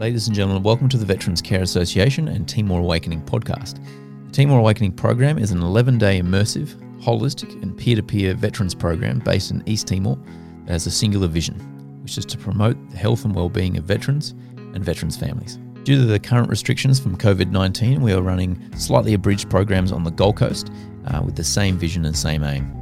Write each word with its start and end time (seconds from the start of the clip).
Ladies 0.00 0.28
and 0.28 0.34
gentlemen, 0.34 0.62
welcome 0.62 0.88
to 0.88 0.96
the 0.96 1.04
Veterans 1.04 1.42
Care 1.42 1.60
Association 1.60 2.28
and 2.28 2.48
Timor 2.48 2.80
Awakening 2.80 3.20
podcast. 3.20 3.84
The 4.28 4.32
Timor 4.32 4.58
Awakening 4.58 4.92
program 4.92 5.36
is 5.36 5.50
an 5.50 5.60
11 5.60 5.98
day 5.98 6.22
immersive, 6.22 6.68
holistic, 7.02 7.62
and 7.62 7.76
peer 7.76 7.96
to 7.96 8.02
peer 8.02 8.32
veterans 8.32 8.74
program 8.74 9.18
based 9.18 9.50
in 9.50 9.62
East 9.66 9.88
Timor 9.88 10.16
that 10.64 10.72
has 10.72 10.86
a 10.86 10.90
singular 10.90 11.28
vision, 11.28 11.56
which 12.02 12.16
is 12.16 12.24
to 12.24 12.38
promote 12.38 12.78
the 12.88 12.96
health 12.96 13.26
and 13.26 13.34
well-being 13.34 13.76
of 13.76 13.84
veterans 13.84 14.30
and 14.56 14.82
veterans' 14.82 15.18
families. 15.18 15.58
Due 15.84 15.96
to 15.96 16.06
the 16.06 16.18
current 16.18 16.48
restrictions 16.48 16.98
from 16.98 17.14
COVID 17.18 17.50
19, 17.50 18.00
we 18.00 18.14
are 18.14 18.22
running 18.22 18.58
slightly 18.78 19.12
abridged 19.12 19.50
programs 19.50 19.92
on 19.92 20.02
the 20.02 20.10
Gold 20.10 20.38
Coast 20.38 20.72
uh, 21.08 21.20
with 21.22 21.36
the 21.36 21.44
same 21.44 21.76
vision 21.76 22.06
and 22.06 22.16
same 22.16 22.42
aim. 22.42 22.79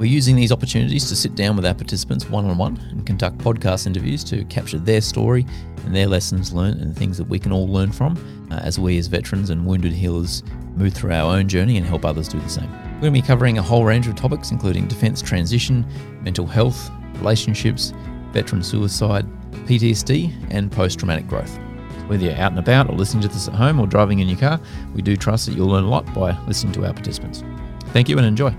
We're 0.00 0.06
using 0.06 0.34
these 0.34 0.50
opportunities 0.50 1.10
to 1.10 1.14
sit 1.14 1.34
down 1.34 1.56
with 1.56 1.66
our 1.66 1.74
participants 1.74 2.26
one 2.30 2.46
on 2.46 2.56
one 2.56 2.78
and 2.88 3.04
conduct 3.04 3.36
podcast 3.36 3.86
interviews 3.86 4.24
to 4.24 4.46
capture 4.46 4.78
their 4.78 5.02
story 5.02 5.44
and 5.84 5.94
their 5.94 6.06
lessons 6.06 6.54
learned 6.54 6.80
and 6.80 6.96
things 6.96 7.18
that 7.18 7.28
we 7.28 7.38
can 7.38 7.52
all 7.52 7.68
learn 7.68 7.92
from 7.92 8.16
uh, 8.50 8.54
as 8.54 8.78
we, 8.78 8.96
as 8.96 9.08
veterans 9.08 9.50
and 9.50 9.66
wounded 9.66 9.92
healers, 9.92 10.42
move 10.74 10.94
through 10.94 11.12
our 11.12 11.36
own 11.36 11.48
journey 11.48 11.76
and 11.76 11.84
help 11.84 12.06
others 12.06 12.28
do 12.28 12.40
the 12.40 12.48
same. 12.48 12.70
We're 12.94 13.10
going 13.10 13.12
to 13.12 13.20
be 13.20 13.26
covering 13.26 13.58
a 13.58 13.62
whole 13.62 13.84
range 13.84 14.06
of 14.06 14.14
topics, 14.14 14.50
including 14.50 14.88
defence 14.88 15.20
transition, 15.20 15.84
mental 16.22 16.46
health, 16.46 16.90
relationships, 17.16 17.92
veteran 18.32 18.62
suicide, 18.62 19.26
PTSD, 19.66 20.32
and 20.48 20.72
post 20.72 20.98
traumatic 20.98 21.28
growth. 21.28 21.58
Whether 22.06 22.24
you're 22.24 22.36
out 22.36 22.52
and 22.52 22.58
about 22.58 22.88
or 22.88 22.96
listening 22.96 23.20
to 23.24 23.28
this 23.28 23.48
at 23.48 23.54
home 23.54 23.78
or 23.78 23.86
driving 23.86 24.20
in 24.20 24.30
your 24.30 24.38
car, 24.38 24.58
we 24.94 25.02
do 25.02 25.14
trust 25.14 25.44
that 25.44 25.52
you'll 25.52 25.68
learn 25.68 25.84
a 25.84 25.90
lot 25.90 26.06
by 26.14 26.38
listening 26.46 26.72
to 26.72 26.86
our 26.86 26.94
participants. 26.94 27.44
Thank 27.92 28.08
you 28.08 28.16
and 28.16 28.26
enjoy. 28.26 28.56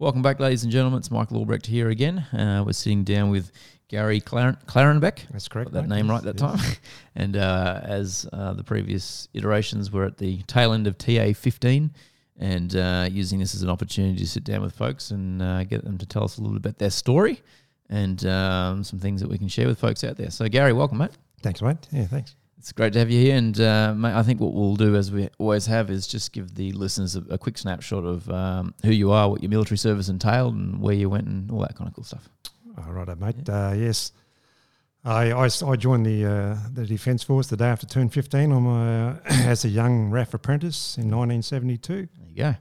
Welcome 0.00 0.22
back, 0.22 0.38
ladies 0.38 0.62
and 0.62 0.70
gentlemen. 0.72 0.98
It's 0.98 1.10
Michael 1.10 1.38
Albrecht 1.38 1.66
here 1.66 1.88
again. 1.88 2.18
Uh, 2.32 2.62
we're 2.64 2.72
sitting 2.72 3.02
down 3.02 3.30
with 3.30 3.50
Gary 3.88 4.20
Claren- 4.20 4.56
Clarenbeck. 4.66 5.26
That's 5.32 5.48
correct. 5.48 5.72
Got 5.72 5.82
that 5.82 5.88
name 5.88 6.08
right 6.08 6.22
that 6.22 6.40
Yes. 6.40 6.60
time. 6.62 6.76
and 7.16 7.36
uh, 7.36 7.80
as 7.82 8.28
uh, 8.32 8.52
the 8.52 8.62
previous 8.62 9.26
iterations, 9.34 9.90
we're 9.90 10.04
at 10.06 10.16
the 10.18 10.42
tail 10.42 10.72
end 10.72 10.86
of 10.86 10.96
TA 10.98 11.32
15 11.32 11.90
and 12.38 12.76
uh, 12.76 13.08
using 13.10 13.40
this 13.40 13.56
as 13.56 13.62
an 13.62 13.70
opportunity 13.70 14.16
to 14.18 14.26
sit 14.28 14.44
down 14.44 14.62
with 14.62 14.72
folks 14.72 15.10
and 15.10 15.42
uh, 15.42 15.64
get 15.64 15.84
them 15.84 15.98
to 15.98 16.06
tell 16.06 16.22
us 16.22 16.38
a 16.38 16.42
little 16.42 16.56
bit 16.56 16.64
about 16.70 16.78
their 16.78 16.90
story 16.90 17.42
and 17.90 18.24
um, 18.26 18.84
some 18.84 19.00
things 19.00 19.20
that 19.20 19.28
we 19.28 19.36
can 19.36 19.48
share 19.48 19.66
with 19.66 19.80
folks 19.80 20.04
out 20.04 20.16
there. 20.16 20.30
So, 20.30 20.48
Gary, 20.48 20.72
welcome, 20.72 20.98
mate. 20.98 21.10
Thanks, 21.42 21.60
mate. 21.60 21.88
Yeah, 21.90 22.06
thanks. 22.06 22.36
It's 22.58 22.72
great 22.72 22.92
to 22.94 22.98
have 22.98 23.10
you 23.10 23.20
here. 23.20 23.36
And 23.36 23.58
uh, 23.60 23.94
mate, 23.94 24.14
I 24.14 24.22
think 24.22 24.40
what 24.40 24.52
we'll 24.52 24.76
do, 24.76 24.96
as 24.96 25.12
we 25.12 25.28
always 25.38 25.66
have, 25.66 25.90
is 25.90 26.06
just 26.06 26.32
give 26.32 26.54
the 26.56 26.72
listeners 26.72 27.14
a, 27.14 27.22
a 27.30 27.38
quick 27.38 27.56
snapshot 27.56 28.04
of 28.04 28.28
um, 28.30 28.74
who 28.84 28.90
you 28.90 29.12
are, 29.12 29.30
what 29.30 29.42
your 29.42 29.50
military 29.50 29.78
service 29.78 30.08
entailed, 30.08 30.54
and 30.54 30.80
where 30.80 30.94
you 30.94 31.08
went, 31.08 31.28
and 31.28 31.50
all 31.50 31.60
that 31.60 31.76
kind 31.76 31.88
of 31.88 31.94
cool 31.94 32.04
stuff. 32.04 32.28
All 32.76 32.92
right, 32.92 33.18
mate. 33.18 33.48
Uh, 33.48 33.74
yes, 33.76 34.12
I 35.04 35.76
joined 35.76 36.04
the 36.04 36.26
uh, 36.26 36.56
the 36.74 36.84
Defence 36.84 37.22
Force 37.22 37.46
the 37.46 37.56
day 37.56 37.66
after 37.66 37.86
turned 37.86 38.12
15 38.12 38.52
on 38.52 38.62
my, 38.62 39.08
uh, 39.08 39.16
as 39.24 39.64
a 39.64 39.68
young 39.68 40.10
RAF 40.10 40.34
apprentice 40.34 40.98
in 40.98 41.04
1972. 41.04 41.94
There 41.94 42.08
you 42.28 42.34
go. 42.34 42.54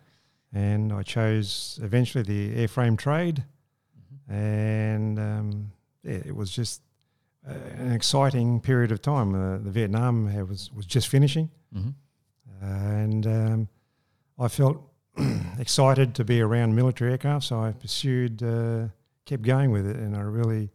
And 0.53 0.93
I 0.93 1.03
chose 1.03 1.79
eventually 1.81 2.23
the 2.23 2.67
airframe 2.67 2.97
trade. 2.97 3.43
And 4.29 5.19
um, 5.19 5.71
yeah, 6.03 6.19
it 6.25 6.35
was 6.35 6.51
just 6.51 6.81
an 7.47 7.91
exciting 7.91 8.59
period 8.61 8.91
of 8.91 9.01
time. 9.01 9.33
Uh, 9.35 9.57
the 9.57 9.71
Vietnam 9.71 10.25
was, 10.47 10.71
was 10.73 10.85
just 10.85 11.07
finishing. 11.07 11.49
hmm 11.73 11.89
and 12.59 13.27
um, 13.27 13.67
I 14.39 14.47
felt 14.47 14.81
excited 15.59 16.15
to 16.15 16.23
be 16.23 16.41
around 16.41 16.73
military 16.75 17.11
aircraft, 17.11 17.45
so 17.45 17.59
I 17.59 17.71
pursued, 17.71 18.41
uh, 18.41 18.87
kept 19.25 19.43
going 19.43 19.69
with 19.71 19.85
it, 19.85 19.95
and 19.95 20.15
I 20.17 20.21
really 20.21 20.71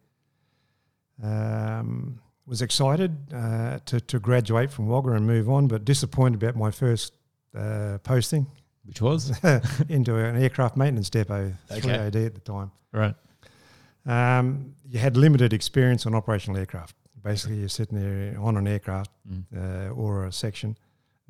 um, 1.23 2.21
was 2.47 2.63
excited 2.63 3.17
uh, 3.35 3.79
to, 3.87 4.01
to 4.01 4.19
graduate 4.21 4.71
from 4.71 4.87
Wagga 4.87 5.13
and 5.13 5.27
move 5.27 5.49
on, 5.51 5.67
but 5.69 5.85
disappointed 5.85 6.43
about 6.43 6.57
my 6.57 6.71
first 6.71 7.15
uh, 7.57 7.99
posting 8.03 8.47
Which 8.85 9.01
was 9.01 9.31
into 9.89 10.17
an 10.17 10.41
aircraft 10.43 10.77
maintenance 10.77 11.11
depot, 11.11 11.53
Okay. 11.71 11.81
3AD 11.81 12.27
at 12.27 12.35
the 12.35 12.41
time. 12.41 12.71
right. 12.93 13.15
Um, 14.07 14.75
you 14.89 14.99
had 14.99 15.17
limited 15.17 15.53
experience 15.53 16.07
on 16.07 16.15
operational 16.15 16.59
aircraft. 16.59 16.97
Basically, 17.23 17.57
you're 17.59 17.69
sitting 17.69 17.99
there 18.01 18.39
on 18.41 18.57
an 18.57 18.67
aircraft 18.67 19.11
Mm. 19.29 19.45
uh, 19.57 19.95
or 19.95 20.27
a 20.27 20.33
section 20.33 20.77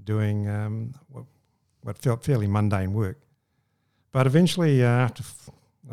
doing 0.05 0.49
um, 0.49 0.95
what, 1.11 1.25
what 1.83 1.99
felt 1.99 2.25
fairly 2.25 2.47
mundane 2.47 2.93
work. 2.95 3.19
But 4.13 4.27
eventually, 4.27 4.83
uh, 4.83 4.87
after 4.89 5.23
f- 5.23 5.51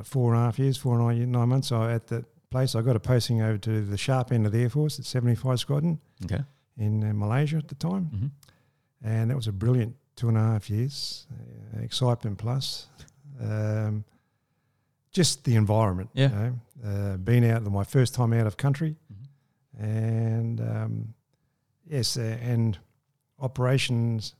four 0.07 0.33
and 0.33 0.41
a 0.41 0.45
half 0.45 0.57
years, 0.59 0.77
four 0.77 0.93
and 0.95 1.03
a 1.03 1.07
half 1.09 1.17
year- 1.17 1.27
nine 1.27 1.49
months, 1.49 1.71
I, 1.71 1.93
at 1.93 2.07
that 2.07 2.25
place, 2.49 2.75
I 2.75 2.81
got 2.81 2.95
a 2.95 2.99
posting 2.99 3.41
over 3.41 3.57
to 3.57 3.81
the 3.85 3.97
sharp 3.97 4.31
end 4.31 4.45
of 4.45 4.51
the 4.53 4.61
Air 4.63 4.69
Force 4.69 4.99
at 4.99 5.05
75 5.05 5.59
Squadron 5.59 5.99
Okay. 6.23 6.43
in 6.77 7.03
uh, 7.03 7.13
Malaysia 7.13 7.57
at 7.57 7.67
the 7.67 7.75
time. 7.75 8.05
hmm 8.05 8.27
And 9.03 9.29
that 9.29 9.35
was 9.35 9.47
a 9.47 9.51
brilliant 9.51 9.95
two 10.15 10.29
and 10.29 10.37
a 10.37 10.41
half 10.41 10.69
years, 10.69 11.27
uh, 11.75 11.81
excitement 11.81 12.37
plus. 12.37 12.87
Um, 13.41 14.03
just 15.11 15.43
the 15.43 15.55
environment, 15.55 16.09
Yeah. 16.13 16.29
you 16.29 16.35
know, 16.35 16.53
uh, 17.13 17.17
being 17.17 17.45
out, 17.49 17.63
my 17.63 17.83
first 17.83 18.13
time 18.13 18.33
out 18.33 18.47
of 18.47 18.57
country, 18.57 18.95
Mhm. 19.11 19.83
and 19.83 20.61
um, 20.61 21.13
yes, 21.85 22.17
uh, 22.17 22.21
and 22.41 22.77
operations 23.39 24.35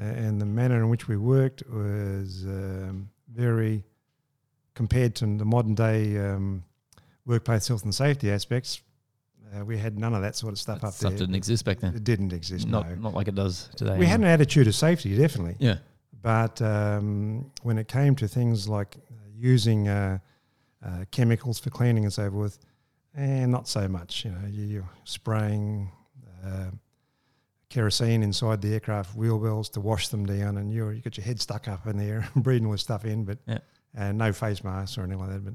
uh, 0.00 0.04
and 0.04 0.40
the 0.40 0.46
manner 0.46 0.76
in 0.76 0.88
which 0.88 1.08
we 1.08 1.16
worked 1.16 1.62
was 1.68 2.44
um, 2.46 3.10
very 3.32 3.84
compared 4.74 5.14
to 5.16 5.26
the 5.26 5.44
modern 5.44 5.74
day 5.74 6.16
um, 6.18 6.62
workplace 7.26 7.66
health 7.66 7.82
and 7.84 7.94
safety 7.94 8.30
aspects. 8.30 8.80
Uh, 9.52 9.64
we 9.64 9.76
had 9.78 9.98
none 9.98 10.14
of 10.14 10.20
that 10.22 10.36
sort 10.36 10.52
of 10.52 10.58
stuff 10.58 10.80
That 10.82 10.88
up 10.88 10.92
stuff 10.94 11.00
there. 11.10 11.16
Stuff 11.18 11.26
didn't 11.26 11.34
exist 11.34 11.64
back 11.64 11.80
then. 11.80 11.94
It 11.94 12.04
didn't 12.04 12.32
exist. 12.32 12.68
Not 12.68 12.88
no. 12.90 12.94
not 12.96 13.14
like 13.14 13.28
it 13.28 13.34
does 13.34 13.70
today. 13.76 13.98
We 13.98 14.06
had 14.06 14.20
an 14.20 14.26
attitude 14.26 14.66
of 14.68 14.74
safety, 14.74 15.16
definitely. 15.16 15.56
Yeah. 15.58 15.78
But 16.22 16.60
um, 16.62 17.50
when 17.62 17.78
it 17.78 17.88
came 17.88 18.14
to 18.16 18.28
things 18.28 18.68
like 18.68 18.96
uh, 19.10 19.14
using 19.38 19.88
uh, 19.88 20.18
uh, 20.84 21.04
chemicals 21.10 21.58
for 21.58 21.70
cleaning 21.70 22.04
and 22.04 22.12
so 22.12 22.30
forth, 22.30 22.58
and 23.14 23.50
not 23.52 23.68
so 23.68 23.86
much. 23.88 24.24
You 24.24 24.32
know, 24.32 24.46
you, 24.50 24.64
you're 24.64 24.90
spraying 25.04 25.90
uh, 26.44 26.70
kerosene 27.68 28.22
inside 28.22 28.62
the 28.62 28.72
aircraft 28.74 29.14
wheel 29.16 29.38
wells 29.38 29.68
to 29.70 29.80
wash 29.80 30.08
them 30.08 30.24
down, 30.26 30.56
and 30.58 30.72
you're, 30.72 30.92
you 30.92 31.00
got 31.02 31.16
your 31.16 31.24
head 31.24 31.40
stuck 31.40 31.68
up 31.68 31.86
in 31.86 31.96
there 31.98 32.28
breathing 32.36 32.66
all 32.66 32.72
this 32.72 32.80
stuff 32.82 33.04
in, 33.04 33.24
but 33.24 33.38
Yeah. 33.46 33.58
uh, 33.96 34.12
no 34.12 34.32
face 34.32 34.64
masks 34.64 34.96
or 34.98 35.02
anything 35.02 35.20
like 35.20 35.30
that. 35.30 35.44
But 35.44 35.54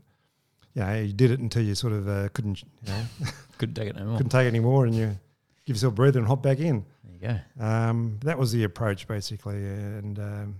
yeah, 0.75 0.99
you 0.99 1.13
did 1.13 1.31
it 1.31 1.39
until 1.39 1.63
you 1.63 1.75
sort 1.75 1.93
of 1.93 2.07
uh, 2.07 2.29
couldn't, 2.33 2.61
you 2.63 2.69
know, 2.87 3.03
Couldn't 3.57 3.75
take 3.75 3.89
it 3.89 3.95
no 3.95 4.05
more. 4.05 4.17
couldn't 4.17 4.31
take 4.31 4.45
it 4.45 4.49
anymore, 4.49 4.85
and 4.85 4.95
you 4.95 5.17
give 5.65 5.75
yourself 5.75 5.93
a 5.93 5.95
breather 5.95 6.19
and 6.19 6.27
hop 6.27 6.41
back 6.43 6.59
in. 6.59 6.85
There 7.03 7.13
you 7.13 7.39
go. 7.59 7.63
Um, 7.65 8.19
that 8.23 8.37
was 8.37 8.51
the 8.51 8.63
approach 8.63 9.07
basically, 9.07 9.55
and 9.57 10.19
um, 10.19 10.55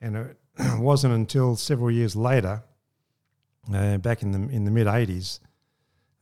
and 0.00 0.16
it 0.16 0.36
wasn't 0.78 1.14
until 1.14 1.56
several 1.56 1.90
years 1.90 2.16
later, 2.16 2.62
uh, 3.72 3.98
back 3.98 4.22
in 4.22 4.32
the 4.32 4.54
in 4.54 4.64
the 4.64 4.70
mid 4.70 4.86
'80s, 4.86 5.40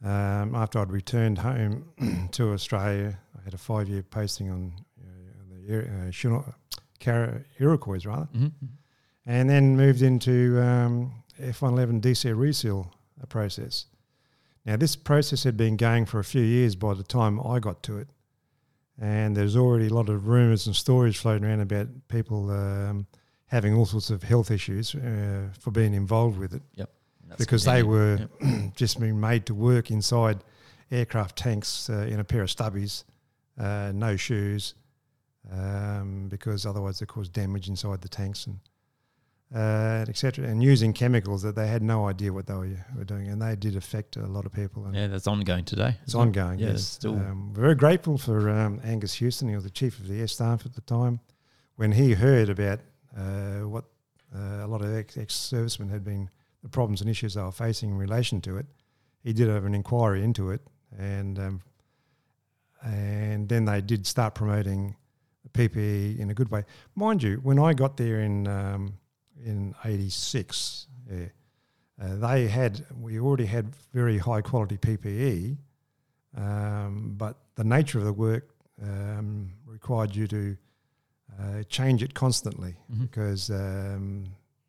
um, 0.02 0.54
after 0.54 0.78
I'd 0.78 0.90
returned 0.90 1.38
home 1.38 1.84
to 2.32 2.52
Australia, 2.52 3.18
I 3.38 3.44
had 3.44 3.54
a 3.54 3.58
five 3.58 3.88
year 3.88 4.02
posting 4.02 4.50
on 4.50 4.72
uh, 5.00 5.06
the 5.68 5.78
uh, 5.80 6.10
Chinook- 6.10 6.54
Cara- 6.98 7.42
Iroquois 7.58 8.04
rather, 8.04 8.26
hmm 8.26 8.48
and 9.26 9.48
then 9.48 9.74
moved 9.74 10.02
into 10.02 10.60
um, 10.60 11.10
F111 11.40 12.02
deseal 12.02 12.36
reseal 12.38 12.92
uh, 13.22 13.24
process. 13.24 13.86
Now, 14.66 14.76
this 14.76 14.96
process 14.96 15.44
had 15.44 15.56
been 15.56 15.78
going 15.78 16.04
for 16.04 16.18
a 16.18 16.24
few 16.24 16.42
years 16.42 16.74
by 16.76 16.92
the 16.92 17.02
time 17.02 17.40
I 17.40 17.58
got 17.58 17.82
to 17.84 17.96
it, 17.98 18.08
and 19.00 19.34
there's 19.34 19.56
already 19.56 19.86
a 19.86 19.94
lot 19.94 20.10
of 20.10 20.26
rumours 20.28 20.66
and 20.66 20.76
stories 20.76 21.16
floating 21.16 21.44
around 21.46 21.60
about 21.60 21.88
people 22.08 22.50
um, 22.50 23.06
having 23.54 23.72
all 23.78 23.86
sorts 23.86 24.10
of 24.10 24.22
health 24.22 24.50
issues 24.50 24.94
uh, 24.94 25.48
for 25.62 25.70
being 25.70 25.94
involved 25.94 26.38
with 26.42 26.52
it 26.54 26.62
That's 27.28 27.38
because 27.44 27.64
they 27.64 27.82
were 27.82 28.16
Yep. 28.40 28.74
just 28.82 28.94
being 29.00 29.18
made 29.30 29.42
to 29.46 29.54
work 29.54 29.90
inside 29.90 30.38
aircraft 30.90 31.34
tanks 31.36 31.88
uh, 31.88 32.12
in 32.12 32.18
a 32.20 32.24
pair 32.24 32.42
of 32.42 32.48
stubbies, 32.56 33.04
uh, 33.58 33.90
no 34.06 34.16
shoes, 34.16 34.74
um, 35.52 36.28
because 36.28 36.66
otherwise 36.66 36.98
they 36.98 37.06
cause 37.06 37.28
damage 37.28 37.68
inside 37.68 38.00
the 38.02 38.08
tanks 38.08 38.46
and 38.46 38.58
uh, 39.54 40.04
etc. 40.08 40.44
And 40.50 40.62
using 40.62 40.92
chemicals 40.92 41.42
that 41.42 41.54
they 41.54 41.68
had 41.68 41.82
no 41.82 42.08
idea 42.08 42.32
what 42.32 42.46
they 42.46 42.54
were, 42.54 42.76
were 42.96 43.04
doing, 43.04 43.28
and 43.28 43.40
they 43.40 43.54
did 43.56 43.76
affect 43.76 44.16
a 44.16 44.26
lot 44.26 44.46
of 44.46 44.52
people. 44.52 44.84
And 44.86 44.94
Yeah, 44.96 45.06
that's 45.06 45.26
ongoing 45.28 45.64
today. 45.64 45.96
it's 46.02 46.14
ongoing. 46.14 46.58
Yeah, 46.58 46.70
yes, 46.72 46.82
still- 46.98 47.14
um, 47.14 47.52
very 47.54 47.76
grateful 47.76 48.18
for 48.18 48.50
um, 48.50 48.80
Angus 48.84 49.14
Houston. 49.14 49.48
He 49.48 49.54
was 49.54 49.64
the 49.64 49.70
chief 49.70 49.98
of 50.00 50.08
the 50.08 50.18
air 50.20 50.26
staff 50.26 50.66
at 50.66 50.74
the 50.74 50.80
time. 50.82 51.20
When 51.76 51.92
he 51.92 52.14
heard 52.14 52.48
about 52.48 52.80
what 53.20 53.84
uh, 54.34 54.64
a 54.64 54.66
lot 54.66 54.82
of 54.82 54.94
ex- 54.94 55.16
ex-servicemen 55.16 55.88
had 55.88 56.04
been, 56.04 56.28
the 56.62 56.68
problems 56.68 57.00
and 57.00 57.10
issues 57.10 57.34
they 57.34 57.42
were 57.42 57.52
facing 57.52 57.90
in 57.90 57.98
relation 57.98 58.40
to 58.40 58.56
it, 58.56 58.66
he 59.22 59.32
did 59.32 59.48
have 59.48 59.64
an 59.64 59.74
inquiry 59.74 60.22
into 60.22 60.50
it, 60.50 60.60
and 60.98 61.38
um, 61.38 61.62
and 62.82 63.48
then 63.48 63.64
they 63.64 63.80
did 63.80 64.06
start 64.06 64.34
promoting 64.34 64.96
PPE 65.52 66.18
in 66.18 66.30
a 66.30 66.34
good 66.34 66.50
way. 66.50 66.64
Mind 66.94 67.22
you, 67.22 67.36
when 67.42 67.58
I 67.58 67.72
got 67.72 67.96
there 67.96 68.20
in 68.20 68.46
um, 68.46 68.94
in 69.42 69.74
'86, 69.84 70.86
yeah, 71.10 71.26
uh, 72.02 72.16
they 72.16 72.48
had 72.48 72.84
we 73.00 73.18
already 73.18 73.46
had 73.46 73.74
very 73.92 74.18
high 74.18 74.42
quality 74.42 74.76
PPE, 74.76 75.56
um, 76.36 77.14
but 77.16 77.38
the 77.54 77.64
nature 77.64 77.98
of 77.98 78.04
the 78.04 78.12
work 78.12 78.50
um, 78.82 79.50
required 79.66 80.14
you 80.14 80.26
to 80.26 80.56
uh, 81.40 81.62
change 81.68 82.02
it 82.02 82.14
constantly 82.14 82.76
Mhm. 82.92 83.00
because 83.00 83.50
um, 83.50 84.24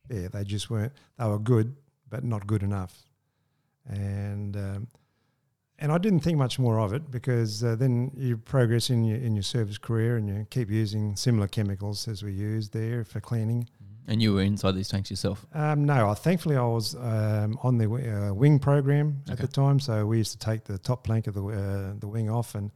yeah, 0.09 0.27
they 0.29 0.43
just 0.43 0.69
weren't. 0.69 0.93
They 1.17 1.25
were 1.27 1.39
good, 1.39 1.75
but 2.09 2.23
not 2.23 2.45
good 2.47 2.63
enough, 2.63 3.05
and 3.87 4.55
um, 4.57 4.87
and 5.77 5.91
I 5.91 5.97
didn't 5.97 6.21
think 6.21 6.37
much 6.37 6.57
more 6.57 6.79
of 6.79 6.93
it 6.93 7.11
because 7.11 7.63
uh, 7.63 7.75
then 7.75 8.11
you 8.15 8.37
progress 8.37 8.89
in 8.89 9.03
your 9.03 9.17
in 9.17 9.35
your 9.35 9.43
service 9.43 9.77
career 9.77 10.17
and 10.17 10.27
you 10.29 10.47
keep 10.49 10.69
using 10.69 11.15
similar 11.15 11.47
chemicals 11.47 12.07
as 12.07 12.23
we 12.23 12.31
used 12.31 12.73
there 12.73 13.03
for 13.03 13.19
cleaning. 13.19 13.67
And 14.07 14.21
you 14.21 14.35
were 14.35 14.43
inside 14.43 14.75
these 14.75 14.87
tanks 14.89 15.09
yourself. 15.09 15.47
Um, 15.51 15.83
no, 15.85 16.07
I, 16.09 16.13
thankfully 16.13 16.55
I 16.55 16.61
was 16.65 16.93
um, 16.93 17.57
on 17.63 17.79
the 17.79 17.85
wi- 17.85 18.07
uh, 18.07 18.33
wing 18.35 18.59
program 18.59 19.23
at 19.27 19.33
Okay. 19.33 19.41
the 19.41 19.47
time, 19.47 19.79
so 19.79 20.05
we 20.05 20.19
used 20.19 20.31
to 20.33 20.37
take 20.37 20.63
the 20.65 20.77
top 20.77 21.03
plank 21.03 21.25
of 21.27 21.33
the 21.33 21.43
uh, 21.43 21.93
the 21.99 22.07
wing 22.07 22.29
off 22.29 22.53
and 22.55 22.71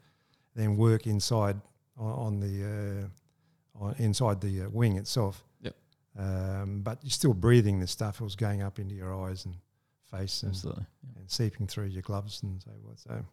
then 0.55 0.75
work 0.75 1.05
inside 1.05 1.57
on, 1.97 2.13
on 2.13 2.39
the 2.39 2.63
uh, 2.65 3.07
inside 3.97 4.41
the 4.41 4.63
uh, 4.63 4.69
wing 4.69 4.97
itself. 4.97 5.43
Yep. 5.61 5.75
Um, 6.17 6.81
but 6.83 6.99
you're 7.03 7.11
still 7.11 7.33
breathing 7.33 7.79
this 7.79 7.91
stuff. 7.91 8.19
It 8.21 8.23
was 8.23 8.35
going 8.35 8.61
up 8.61 8.79
into 8.79 8.95
your 8.95 9.13
eyes 9.25 9.45
and 9.45 9.55
face 10.11 10.43
and, 10.43 10.51
Absolutely. 10.51 10.85
and 11.17 11.29
seeping 11.29 11.67
through 11.67 11.85
your 11.85 12.01
gloves 12.01 12.41
and 12.43 12.61
so 12.61 12.71
forth. 12.83 12.99
So, 12.99 13.25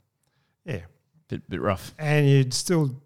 yeah, 0.65 0.81
Bit 1.29 1.49
bit 1.49 1.61
rough. 1.61 1.95
and 1.99 2.29
you 2.29 2.45
still 2.51 3.03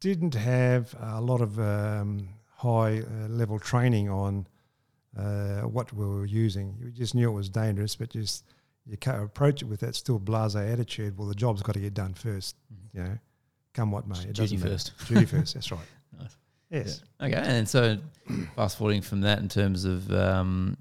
didn't 0.00 0.34
have 0.34 0.94
a 1.00 1.20
lot 1.20 1.40
of 1.40 1.58
um, 1.58 2.28
high 2.56 3.00
uh, 3.00 3.28
level 3.28 3.58
training 3.58 4.08
on 4.08 4.46
uh, 5.18 5.62
what 5.62 5.92
we 5.92 6.06
were 6.06 6.24
using. 6.24 6.76
You 6.80 6.90
just 6.90 7.14
knew 7.14 7.28
it 7.28 7.34
was 7.34 7.48
dangerous, 7.48 7.96
but 7.96 8.10
just 8.10 8.44
you 8.86 8.96
can't 8.96 9.22
approach 9.22 9.60
it 9.62 9.66
with 9.66 9.80
that 9.80 9.94
still 9.94 10.18
blasé 10.18 10.72
attitude. 10.72 11.18
Well, 11.18 11.28
the 11.28 11.34
job's 11.34 11.62
got 11.62 11.72
to 11.72 11.80
get 11.80 11.92
done 11.94 12.14
first, 12.14 12.56
you 12.94 13.02
know, 13.02 13.18
come 13.74 13.90
what 13.90 14.06
may. 14.08 14.14
It 14.20 14.32
Duty 14.32 14.56
doesn't 14.56 14.58
matter. 14.60 14.70
first. 14.70 14.92
Duty 15.08 15.24
first. 15.26 15.54
That's 15.54 15.70
right. 15.72 15.80
Yes. 16.70 17.02
Okay, 17.20 17.34
and 17.34 17.68
so 17.68 17.98
fast 18.54 18.78
forwarding 18.78 19.02
from 19.02 19.22
that 19.22 19.40
in 19.40 19.48
terms 19.48 19.84
of 19.84 20.10
um, 20.12 20.76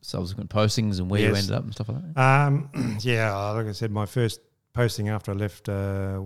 subsequent 0.00 0.50
postings 0.50 0.98
and 0.98 1.08
where 1.10 1.20
you 1.20 1.34
ended 1.34 1.52
up 1.52 1.64
and 1.64 1.72
stuff 1.72 1.88
like 1.88 2.14
that. 2.14 2.20
Um, 2.20 2.98
yeah, 3.00 3.34
like 3.52 3.66
I 3.66 3.72
said, 3.72 3.92
my 3.92 4.06
first 4.06 4.40
posting 4.72 5.08
after 5.08 5.30
I 5.30 5.34
left 5.34 5.68
uh, 5.68 6.20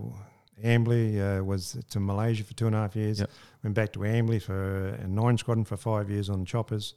Amberley 0.64 1.18
uh, 1.18 1.44
was 1.44 1.76
to 1.90 2.00
Malaysia 2.00 2.44
for 2.44 2.54
two 2.54 2.66
and 2.66 2.74
a 2.74 2.78
half 2.78 2.96
years. 2.96 3.20
Yep. 3.20 3.30
Went 3.62 3.74
back 3.74 3.92
to 3.92 4.00
Amberley 4.00 4.40
for 4.40 4.88
a 4.88 5.06
nine 5.06 5.36
squadron 5.36 5.64
for 5.64 5.76
five 5.76 6.10
years 6.10 6.30
on 6.30 6.44
choppers, 6.44 6.94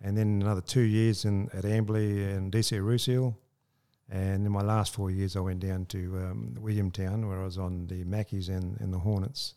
and 0.00 0.16
then 0.16 0.42
another 0.42 0.60
two 0.60 0.82
years 0.82 1.24
in 1.24 1.48
at 1.54 1.64
Amberley 1.64 2.36
and 2.36 2.52
deseal 2.52 2.86
reseal. 2.86 3.38
And 4.12 4.44
in 4.44 4.50
my 4.50 4.62
last 4.62 4.92
four 4.92 5.10
years, 5.10 5.36
I 5.36 5.40
went 5.40 5.60
down 5.60 5.86
to 5.86 5.98
um, 6.16 6.56
Williamtown, 6.60 7.28
where 7.28 7.40
I 7.40 7.44
was 7.44 7.58
on 7.58 7.86
the 7.86 8.04
Macchis 8.04 8.48
and, 8.48 8.80
and 8.80 8.92
the 8.92 8.98
Hornets 8.98 9.54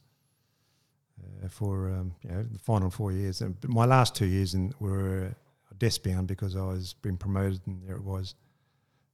uh, 1.21 1.47
for 1.47 1.89
um, 1.89 2.15
you 2.23 2.29
know 2.29 2.43
the 2.43 2.59
final 2.59 2.89
four 2.89 3.11
years. 3.11 3.41
And 3.41 3.55
my 3.67 3.85
last 3.85 4.15
two 4.15 4.25
years 4.25 4.53
in, 4.53 4.73
were 4.79 5.29
uh, 5.31 5.75
desk 5.77 6.03
bound 6.03 6.27
because 6.27 6.55
I 6.55 6.63
was 6.63 6.93
being 7.01 7.17
promoted, 7.17 7.61
and 7.65 7.81
there 7.87 7.95
it 7.95 8.03
was. 8.03 8.35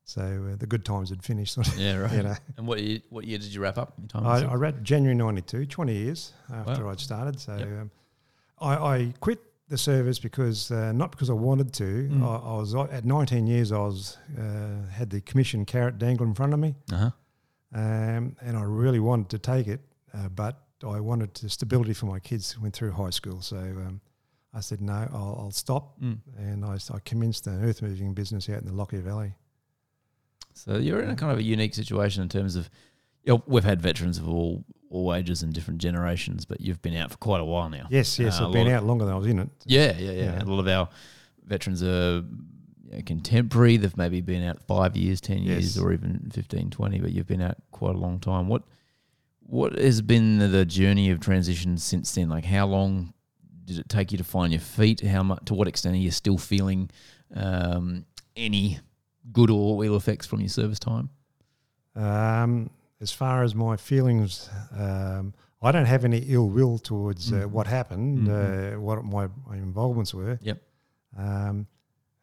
So 0.06 0.22
uh, 0.22 0.56
the 0.56 0.66
good 0.66 0.86
times 0.86 1.12
had 1.12 1.24
finished. 1.24 1.54
Sort 1.54 1.68
of, 1.68 1.78
Yeah, 1.78 1.98
right. 1.98 2.12
you 2.18 2.24
know, 2.24 2.36
And 2.57 2.66
what 2.66 2.81
year, 2.81 3.00
what 3.10 3.25
year 3.25 3.38
did 3.38 3.54
you 3.54 3.62
wrap 3.62 3.78
up? 3.78 3.94
Your 4.00 4.07
time 4.07 4.25
I, 4.25 4.51
I 4.51 4.56
read 4.56 4.84
January 4.84 5.16
'92, 5.16 5.68
20 5.68 5.94
years 5.94 6.34
after 6.51 6.86
Wow. 6.86 6.92
I'd 6.92 7.00
started. 7.00 7.40
So 7.40 7.56
Yep. 7.56 7.68
um, 7.68 7.92
I, 8.60 8.74
I 8.75 9.13
quit 9.19 9.40
the 9.69 9.78
service 9.78 10.18
because 10.18 10.72
uh, 10.72 10.92
not 10.94 11.12
because 11.12 11.30
I 11.30 11.34
wanted 11.34 11.74
to. 11.74 12.10
Mm. 12.12 12.24
I, 12.24 12.50
I 12.50 12.56
was 12.56 12.74
at 12.75 13.06
19 13.06 13.45
years. 13.45 13.72
I 13.72 13.78
was 13.78 14.18
uh, 14.38 14.88
had 14.92 15.12
the 15.12 15.22
commission 15.22 15.63
carrot 15.66 16.00
dangling 16.00 16.30
in 16.30 16.36
front 16.36 16.54
of 16.54 16.60
me, 16.60 16.75
uh-huh. 16.92 17.12
um, 17.75 18.36
and 18.42 18.57
I 18.57 18.63
really 18.63 19.00
wanted 19.00 19.30
to 19.30 19.38
take 19.38 19.68
it, 19.68 19.80
uh, 20.13 20.30
but 20.30 20.57
I 20.84 21.00
wanted 21.00 21.34
the 21.36 21.50
stability 21.50 21.94
for 21.94 22.06
my 22.06 22.20
kids 22.20 22.52
who 22.52 22.62
went 22.62 22.74
through 22.74 22.92
high 22.92 23.10
school. 23.10 23.42
So 23.42 23.58
um, 23.58 24.02
I 24.54 24.62
said 24.62 24.81
no, 24.81 25.08
I'll, 25.14 25.38
I'll 25.42 25.52
stop, 25.52 26.00
Mm. 26.02 26.20
and 26.38 26.66
I, 26.66 26.76
I 26.94 27.00
commenced 27.06 27.48
an 27.48 27.64
earth 27.64 27.81
moving 27.81 28.14
business 28.14 28.50
out 28.50 28.62
in 28.62 28.66
the 28.66 28.74
Lockyer 28.74 29.02
Valley. 29.02 29.34
So 30.54 30.78
you're 30.78 31.02
in 31.02 31.10
a 31.10 31.16
kind 31.16 31.31
of 31.31 31.38
a 31.40 31.44
unique 31.44 31.74
situation 31.74 32.22
in 32.24 32.30
terms 32.30 32.56
of, 32.56 32.70
you 33.24 33.34
know, 33.34 33.44
we've 33.46 33.64
had 33.64 33.81
veterans 33.81 34.18
of 34.18 34.28
all 34.28 34.64
all 34.92 35.14
ages 35.14 35.44
and 35.44 35.54
different 35.54 35.80
generations, 35.80 36.46
but 36.46 36.60
you've 36.60 36.81
been 36.81 36.96
out 36.96 37.12
for 37.12 37.18
quite 37.18 37.40
a 37.40 37.46
while 37.46 37.70
now. 37.70 37.86
Yes, 37.92 38.18
yes, 38.18 38.40
Uh, 38.42 38.48
I've 38.48 38.54
been 38.54 38.68
out 38.70 38.84
longer 38.86 39.06
than 39.06 39.14
I 39.14 39.18
was 39.18 39.28
in 39.28 39.38
it. 39.38 39.50
Yeah, 39.66 39.96
yeah, 40.00 40.12
yeah. 40.12 40.24
Yeah. 40.24 40.42
A 40.44 40.46
lot 40.46 40.60
of 40.60 40.68
our 40.68 40.90
veterans 41.46 41.84
are 41.84 42.24
you 42.24 42.92
know, 42.94 43.02
contemporary. 43.06 43.78
They've 43.78 43.96
maybe 43.96 44.20
been 44.22 44.42
out 44.44 44.60
five 44.64 44.98
years, 44.98 45.22
10 45.22 45.44
years, 45.44 45.78
or 45.78 45.94
even 45.94 46.31
15, 46.34 46.72
20, 46.72 47.00
but 47.02 47.12
you've 47.12 47.28
been 47.28 47.42
out 47.44 47.58
quite 47.70 47.94
a 47.94 48.00
long 48.00 48.20
time. 48.20 48.48
What 48.48 48.64
What 49.50 49.78
has 49.80 50.01
been 50.04 50.38
the 50.51 50.63
journey 50.63 51.10
of 51.10 51.19
transition 51.19 51.78
since 51.78 52.13
then? 52.13 52.30
Like, 52.30 52.46
how 52.46 52.68
long 52.68 53.13
did 53.66 53.80
it 53.80 53.90
take 53.90 54.12
you 54.12 54.18
to 54.19 54.24
find 54.24 54.54
your 54.54 54.62
feet? 54.62 55.01
How 55.01 55.24
much, 55.24 55.46
to 55.46 55.56
what 55.56 55.68
extent 55.68 55.96
are 55.96 56.00
you 56.00 56.12
still 56.12 56.38
feeling 56.38 56.90
um, 57.36 58.06
any 58.36 58.80
good 59.31 59.50
or 59.50 59.84
ill 59.84 59.96
effects 59.96 60.28
from 60.28 60.40
your 60.42 60.50
service 60.50 60.78
time? 60.78 61.10
Um, 61.96 62.69
as 63.01 63.12
far 63.12 63.44
as 63.44 63.56
my 63.56 63.75
feelings, 63.75 64.50
um, 64.78 65.34
I 65.63 65.72
don't 65.72 65.86
have 65.88 66.06
any 66.06 66.19
ill 66.28 66.48
will 66.50 66.78
towards 66.78 67.34
uh, 67.34 67.38
Mhm. 67.38 67.50
what 67.50 67.66
happened, 67.68 68.28
Mhm. 68.28 68.75
uh, 68.75 68.80
what 68.80 69.04
my, 69.04 69.30
my 69.48 69.57
involvements 69.57 70.13
were. 70.13 70.38
Yep. 70.44 70.62
Um, 71.18 71.66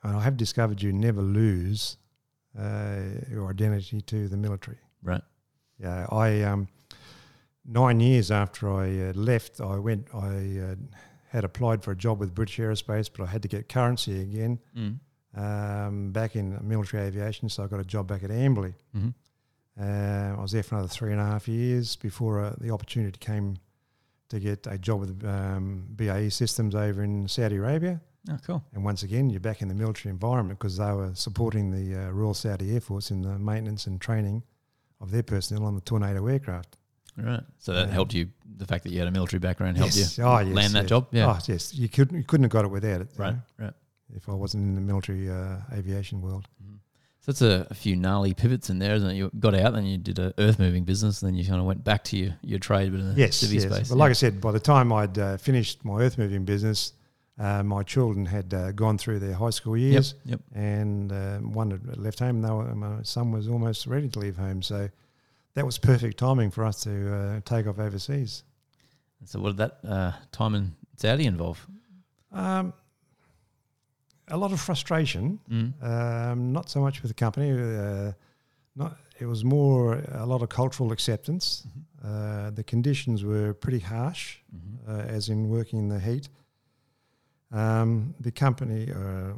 and 0.05 0.17
I 0.17 0.23
have 0.23 0.37
discovered 0.37 0.81
you 0.81 0.93
never 0.93 1.23
lose 1.23 1.97
uh, 2.57 3.01
your 3.29 3.51
identity 3.51 4.01
to 4.01 4.29
the 4.29 4.37
military. 4.37 4.79
Right. 5.03 5.23
Yeah, 5.79 6.07
I 6.11 6.43
um, 6.43 6.69
nine 7.67 8.01
years 8.01 8.31
after 8.31 8.71
I 8.73 8.87
uh, 9.09 9.13
left, 9.15 9.61
I 9.61 9.77
went. 9.79 10.09
I 10.15 10.59
uh, 10.61 10.75
had 11.29 11.45
applied 11.45 11.83
for 11.83 11.91
a 11.93 11.97
job 11.97 12.19
with 12.21 12.35
British 12.35 12.59
Aerospace, 12.59 13.11
but 13.15 13.25
I 13.25 13.27
had 13.27 13.43
to 13.43 13.49
get 13.49 13.69
currency 13.69 14.21
again 14.23 14.59
Mm. 14.77 14.99
um, 15.37 16.13
back 16.13 16.37
in 16.37 16.59
military 16.67 17.03
aviation. 17.07 17.49
So 17.49 17.65
I 17.65 17.67
got 17.67 17.81
a 17.81 17.85
job 17.85 18.07
back 18.09 18.23
at 18.23 18.31
Amberley. 18.31 18.75
hmm 18.93 19.09
Uh, 19.79 20.35
I 20.39 20.41
was 20.41 20.53
there 20.53 20.63
for 20.63 20.77
another 20.77 20.89
three 20.89 21.13
and 21.13 21.21
a 21.21 21.25
half 21.25 21.47
years 21.49 21.97
before 21.97 22.41
uh, 22.41 22.55
the 22.61 22.71
opportunity 22.71 23.19
came 23.19 23.57
to 24.29 24.41
get 24.41 24.67
a 24.67 24.79
job 24.79 25.01
with 25.01 25.23
um, 25.25 25.87
BAE 25.95 26.31
Systems 26.31 26.75
over 26.75 27.03
in 27.05 27.29
Saudi 27.29 27.57
Arabia. 27.57 28.01
Oh, 28.31 28.39
cool. 28.47 28.63
And 28.73 28.83
once 28.85 29.03
again, 29.05 29.29
you're 29.31 29.39
back 29.51 29.61
in 29.63 29.69
the 29.69 29.75
military 29.75 30.11
environment 30.11 30.59
because 30.59 30.79
they 30.79 30.93
were 30.93 31.15
supporting 31.15 31.71
the 31.71 31.95
uh, 32.09 32.11
Royal 32.11 32.35
Saudi 32.35 32.73
Air 32.75 32.81
Force 32.81 33.11
in 33.11 33.21
the 33.23 33.39
maintenance 33.39 33.87
and 33.87 34.01
training 34.01 34.43
of 35.01 35.11
their 35.11 35.23
personnel 35.23 35.65
on 35.65 35.75
the 35.75 35.81
Tornado 35.83 36.27
aircraft. 36.27 36.77
Right. 37.17 37.43
So 37.59 37.73
that 37.73 37.89
Yeah. 37.89 37.93
helped 37.95 38.15
you. 38.15 38.29
The 38.59 38.67
fact 38.67 38.85
that 38.85 38.93
you 38.93 38.99
had 38.99 39.09
a 39.09 39.11
military 39.11 39.41
background 39.41 39.77
helped 39.77 39.97
Yes. 39.97 40.19
you 40.19 40.25
Oh, 40.25 40.39
yes, 40.39 40.55
land 40.55 40.75
that 40.75 40.87
job. 40.87 41.09
Yeah. 41.13 41.33
Oh, 41.33 41.39
yes. 41.47 41.75
You, 41.75 41.89
could, 41.89 42.13
you 42.13 42.23
couldn't 42.25 42.45
have 42.45 42.51
got 42.53 42.65
it 42.65 42.71
without 42.71 43.01
it. 43.01 43.09
right. 43.17 43.35
know, 43.35 43.41
Right. 43.59 43.75
if 44.15 44.29
I 44.29 44.33
wasn't 44.33 44.65
in 44.65 44.75
the 44.75 44.81
military 44.81 45.29
uh, 45.31 45.57
aviation 45.73 46.21
world. 46.21 46.47
Mhm. 46.63 46.79
So 47.21 47.33
that's 47.33 47.43
a, 47.43 47.67
a 47.71 47.75
few 47.75 47.97
gnarly 47.97 48.35
pivots 48.35 48.71
in 48.71 48.79
there, 48.79 48.95
isn't 48.95 49.11
it? 49.11 49.15
You 49.15 49.31
got 49.41 49.55
out, 49.55 49.73
then 49.73 49.85
you 49.85 49.99
did 49.99 50.19
a 50.21 50.33
earth 50.39 50.59
moving 50.61 50.85
business, 50.85 51.21
and 51.23 51.29
then 51.29 51.35
you 51.37 51.45
kind 51.45 51.59
of 51.61 51.67
went 51.67 51.83
back 51.83 52.05
to 52.05 52.17
your, 52.17 52.35
your 52.43 52.59
trade, 52.61 52.93
but 52.93 53.01
in 53.01 53.15
the 53.15 53.21
Yes, 53.21 53.43
yes. 53.43 53.65
space. 53.65 53.89
But 53.89 53.99
like 53.99 54.11
I 54.11 54.15
said, 54.15 54.41
by 54.41 54.53
the 54.53 54.61
time 54.61 54.93
I'd 54.93 55.19
uh, 55.19 55.37
finished 55.37 55.85
my 55.85 56.01
earth 56.03 56.19
moving 56.19 56.45
business, 56.45 56.93
uh, 57.39 57.63
my 57.65 57.83
children 57.83 58.27
had 58.27 58.55
uh, 58.55 58.73
gone 58.73 58.97
through 58.97 59.19
their 59.19 59.35
high 59.35 59.51
school 59.51 59.77
years, 59.77 60.15
yep. 60.25 60.41
and 60.55 61.11
uh, 61.13 61.39
one 61.39 61.71
had 61.73 61.97
left 61.99 62.21
home. 62.21 62.37
And 62.37 62.45
they 62.45 62.51
were, 62.51 62.75
my 62.75 63.03
son 63.03 63.33
was 63.33 63.49
almost 63.49 63.87
ready 63.87 64.09
to 64.09 64.19
leave 64.21 64.37
home, 64.37 64.63
so 64.63 64.89
that 65.57 65.65
was 65.67 65.79
perfect 65.79 66.19
timing 66.19 66.51
for 66.53 66.65
us 66.65 66.81
to 66.83 66.91
uh, 66.91 67.41
take 67.45 67.67
off 67.67 67.79
overseas. 67.79 68.45
So 69.25 69.41
what 69.41 69.57
did 69.57 69.59
that 69.59 69.79
uh, 69.91 70.13
time 70.31 70.55
in 70.55 70.75
Saudi 70.97 71.25
involve? 71.25 71.67
Um, 72.33 72.73
a 74.29 74.37
lot 74.37 74.53
of 74.53 74.61
frustration, 74.61 75.39
Mm. 75.51 75.73
um, 75.83 76.53
not 76.53 76.69
so 76.71 76.81
much 76.81 77.03
with 77.03 77.11
the 77.11 77.25
company. 77.25 77.51
Uh, 77.53 78.13
not 78.75 78.97
it 79.19 79.27
was 79.27 79.43
more 79.45 80.03
a 80.13 80.27
lot 80.27 80.43
of 80.43 80.49
cultural 80.49 80.93
acceptance. 80.93 81.63
Mm-hmm. 81.67 81.81
Uh, 82.07 82.51
the 82.51 82.63
conditions 82.65 83.23
were 83.25 83.55
pretty 83.55 83.81
harsh. 83.81 84.39
Mhm. 84.55 84.89
uh, 84.89 85.17
as 85.17 85.29
in 85.29 85.49
working 85.49 85.79
in 85.81 85.89
the 85.89 85.99
heat. 85.99 86.29
Um, 87.51 88.15
the 88.21 88.31
company 88.31 88.93
uh, 88.93 89.33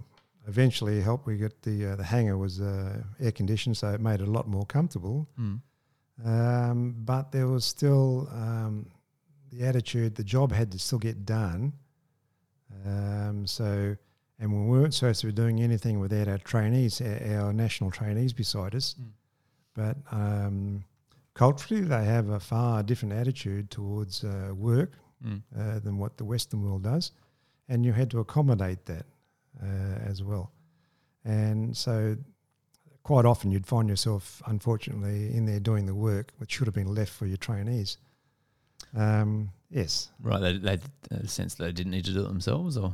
eventually 0.46 1.00
helped. 1.00 1.26
We 1.26 1.36
get 1.36 1.62
the 1.62 1.92
uh, 1.92 1.96
the 1.96 2.04
hangar 2.04 2.36
was 2.36 2.60
uh, 2.60 3.02
air 3.20 3.32
conditioned, 3.32 3.76
so 3.76 3.88
it 3.94 4.00
made 4.00 4.20
it 4.20 4.28
a 4.28 4.30
lot 4.30 4.46
more 4.48 4.66
comfortable. 4.66 5.26
Mm. 5.38 5.60
Um, 6.24 6.94
but 7.04 7.30
there 7.32 7.46
was 7.46 7.64
still 7.64 8.28
um, 8.32 8.90
the 9.52 9.64
attitude 9.64 10.14
the 10.14 10.24
job 10.24 10.52
had 10.52 10.72
to 10.72 10.78
still 10.78 10.98
get 10.98 11.24
done. 11.24 11.72
Um, 12.86 13.46
so, 13.46 13.96
and 14.40 14.52
we 14.52 14.68
weren't 14.70 14.94
supposed 14.94 15.20
to 15.20 15.26
be 15.26 15.32
doing 15.32 15.60
anything 15.62 16.00
without 16.00 16.28
our 16.28 16.38
trainees, 16.38 17.00
our, 17.00 17.40
our 17.46 17.52
national 17.52 17.90
trainees 17.90 18.32
beside 18.32 18.74
us. 18.74 18.94
Mm. 19.00 19.10
But 19.74 19.96
um, 20.10 20.84
culturally, 21.34 21.82
they 21.82 22.04
have 22.04 22.28
a 22.30 22.40
far 22.40 22.82
different 22.82 23.14
attitude 23.14 23.70
towards 23.70 24.24
uh, 24.24 24.52
work 24.54 24.92
Mm. 25.26 25.42
uh, 25.58 25.80
than 25.80 25.98
what 25.98 26.16
the 26.16 26.24
Western 26.24 26.62
world 26.62 26.84
does, 26.84 27.10
and 27.68 27.84
you 27.84 27.92
had 27.92 28.08
to 28.08 28.20
accommodate 28.20 28.86
that 28.86 29.04
uh, 29.60 29.98
as 30.06 30.22
well. 30.22 30.52
And 31.24 31.76
so, 31.76 32.16
quite 33.08 33.24
often 33.24 33.50
you'd 33.50 33.66
find 33.66 33.88
yourself, 33.88 34.42
unfortunately, 34.44 35.34
in 35.34 35.46
there 35.46 35.58
doing 35.58 35.86
the 35.86 35.94
work 35.94 36.30
which 36.36 36.52
should 36.52 36.66
have 36.66 36.74
been 36.74 36.94
left 36.94 37.10
for 37.10 37.24
your 37.24 37.38
trainees. 37.38 37.96
Um, 38.94 39.48
yes. 39.70 40.10
Right. 40.22 40.38
They, 40.38 40.58
they 40.58 40.78
a 41.12 41.26
sense 41.26 41.54
they 41.54 41.72
didn't 41.72 41.92
need 41.92 42.04
to 42.04 42.12
do 42.12 42.20
it 42.20 42.28
themselves, 42.28 42.76
or 42.76 42.92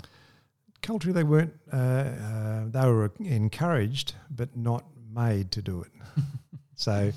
Culturally, 0.83 1.15
they 1.15 1.25
weren't, 1.25 1.53
uh, 1.73 1.77
uh, 1.77 2.65
they 2.69 2.87
were 2.87 3.11
encouraged, 3.19 4.15
but 4.31 4.57
not 4.57 4.85
made 5.13 5.51
to 5.51 5.63
do 5.63 5.83
it. 5.83 5.91
so, 6.77 7.11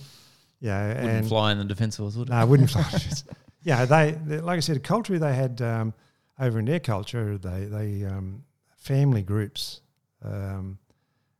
yeah. 0.60 0.88
wouldn't 0.88 1.10
and 1.10 1.28
fly 1.28 1.52
in 1.52 1.60
the 1.60 1.66
defence 1.66 1.98
force, 1.98 2.16
would 2.16 2.30
it? 2.30 2.32
No, 2.32 2.38
I 2.38 2.46
wouldn't 2.46 2.72
fly. 2.72 2.84
yeah, 3.62 3.86
they, 3.86 4.18
they 4.26 4.40
like 4.40 4.58
I 4.58 4.62
said, 4.62 4.84
culturally 4.84 5.20
they 5.20 5.36
had 5.36 5.62
um, 5.62 5.94
over 6.40 6.58
in 6.58 6.66
their 6.66 6.80
culture 6.80 7.38
they 7.38 7.66
they 7.66 8.06
um, 8.06 8.44
family 8.76 9.22
groups 9.22 9.82
um, 10.24 10.80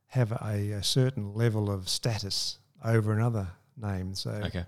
have 0.08 0.32
a, 0.32 0.72
a 0.72 0.82
certain 0.82 1.34
level 1.34 1.70
of 1.70 1.88
status 1.88 2.58
over 2.84 3.12
another 3.12 3.48
name. 3.76 4.14
So 4.14 4.30
Okay. 4.30 4.64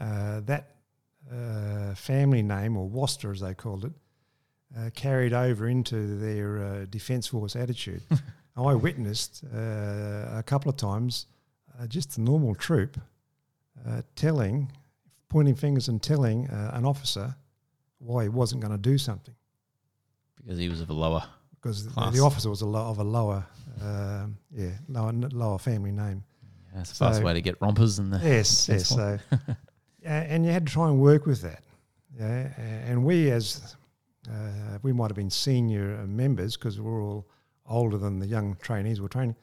uh, 0.00 0.40
that 0.40 0.74
uh, 1.30 1.94
family 1.94 2.42
name 2.42 2.76
or 2.76 2.88
wasta 2.88 3.28
as 3.28 3.40
they 3.40 3.54
called 3.54 3.84
it 3.84 3.92
uh, 4.78 4.90
carried 4.94 5.32
over 5.32 5.68
into 5.68 6.16
their 6.18 6.64
uh, 6.64 6.86
defence 6.88 7.26
force 7.26 7.56
attitude. 7.56 8.02
I 8.56 8.74
witnessed 8.74 9.44
uh, 9.54 9.58
a 10.38 10.42
couple 10.44 10.70
of 10.70 10.76
times 10.76 11.26
uh, 11.80 11.86
just 11.86 12.18
a 12.18 12.20
normal 12.20 12.54
troop 12.54 12.98
uh, 13.86 14.02
telling, 14.14 14.70
pointing 15.28 15.54
fingers 15.54 15.88
and 15.88 16.02
telling 16.02 16.48
uh, 16.50 16.70
an 16.74 16.84
officer 16.84 17.34
why 17.98 18.24
he 18.24 18.28
wasn't 18.28 18.60
going 18.60 18.72
to 18.72 18.78
do 18.78 18.96
something 18.98 19.34
Because 20.36 20.58
he 20.58 20.68
was 20.68 20.80
of 20.80 20.90
a 20.90 20.94
lower. 20.94 21.24
Because 21.60 21.84
the, 21.84 22.10
the 22.10 22.20
officer 22.20 22.48
was 22.48 22.62
a 22.62 22.66
lo- 22.66 22.88
of 22.88 22.98
a 22.98 23.04
lower, 23.04 23.44
um, 23.82 24.36
yeah, 24.50 24.70
lower, 24.88 25.12
lower 25.12 25.58
family 25.58 25.92
name. 25.92 26.24
That's 26.74 26.92
a 26.92 26.94
fast 26.94 27.22
way 27.22 27.34
to 27.34 27.40
get 27.40 27.60
rompers 27.60 27.98
and 27.98 28.12
the. 28.12 28.18
Yes, 28.18 28.68
yes. 28.72 28.88
So, 28.88 29.18
yeah, 30.02 30.20
and 30.28 30.44
you 30.44 30.52
had 30.52 30.66
to 30.66 30.72
try 30.72 30.88
and 30.88 31.00
work 31.00 31.26
with 31.26 31.42
that. 31.42 31.62
Yeah, 32.18 32.48
and 32.86 33.04
we 33.04 33.30
as 33.30 33.76
uh, 34.30 34.78
we 34.82 34.92
might 34.92 35.10
have 35.10 35.16
been 35.16 35.30
senior 35.30 35.96
members 36.06 36.56
because 36.56 36.80
we're 36.80 37.02
all 37.02 37.26
older 37.66 37.98
than 37.98 38.18
the 38.18 38.26
young 38.26 38.56
trainees 38.56 39.00
we're 39.00 39.08
training. 39.08 39.36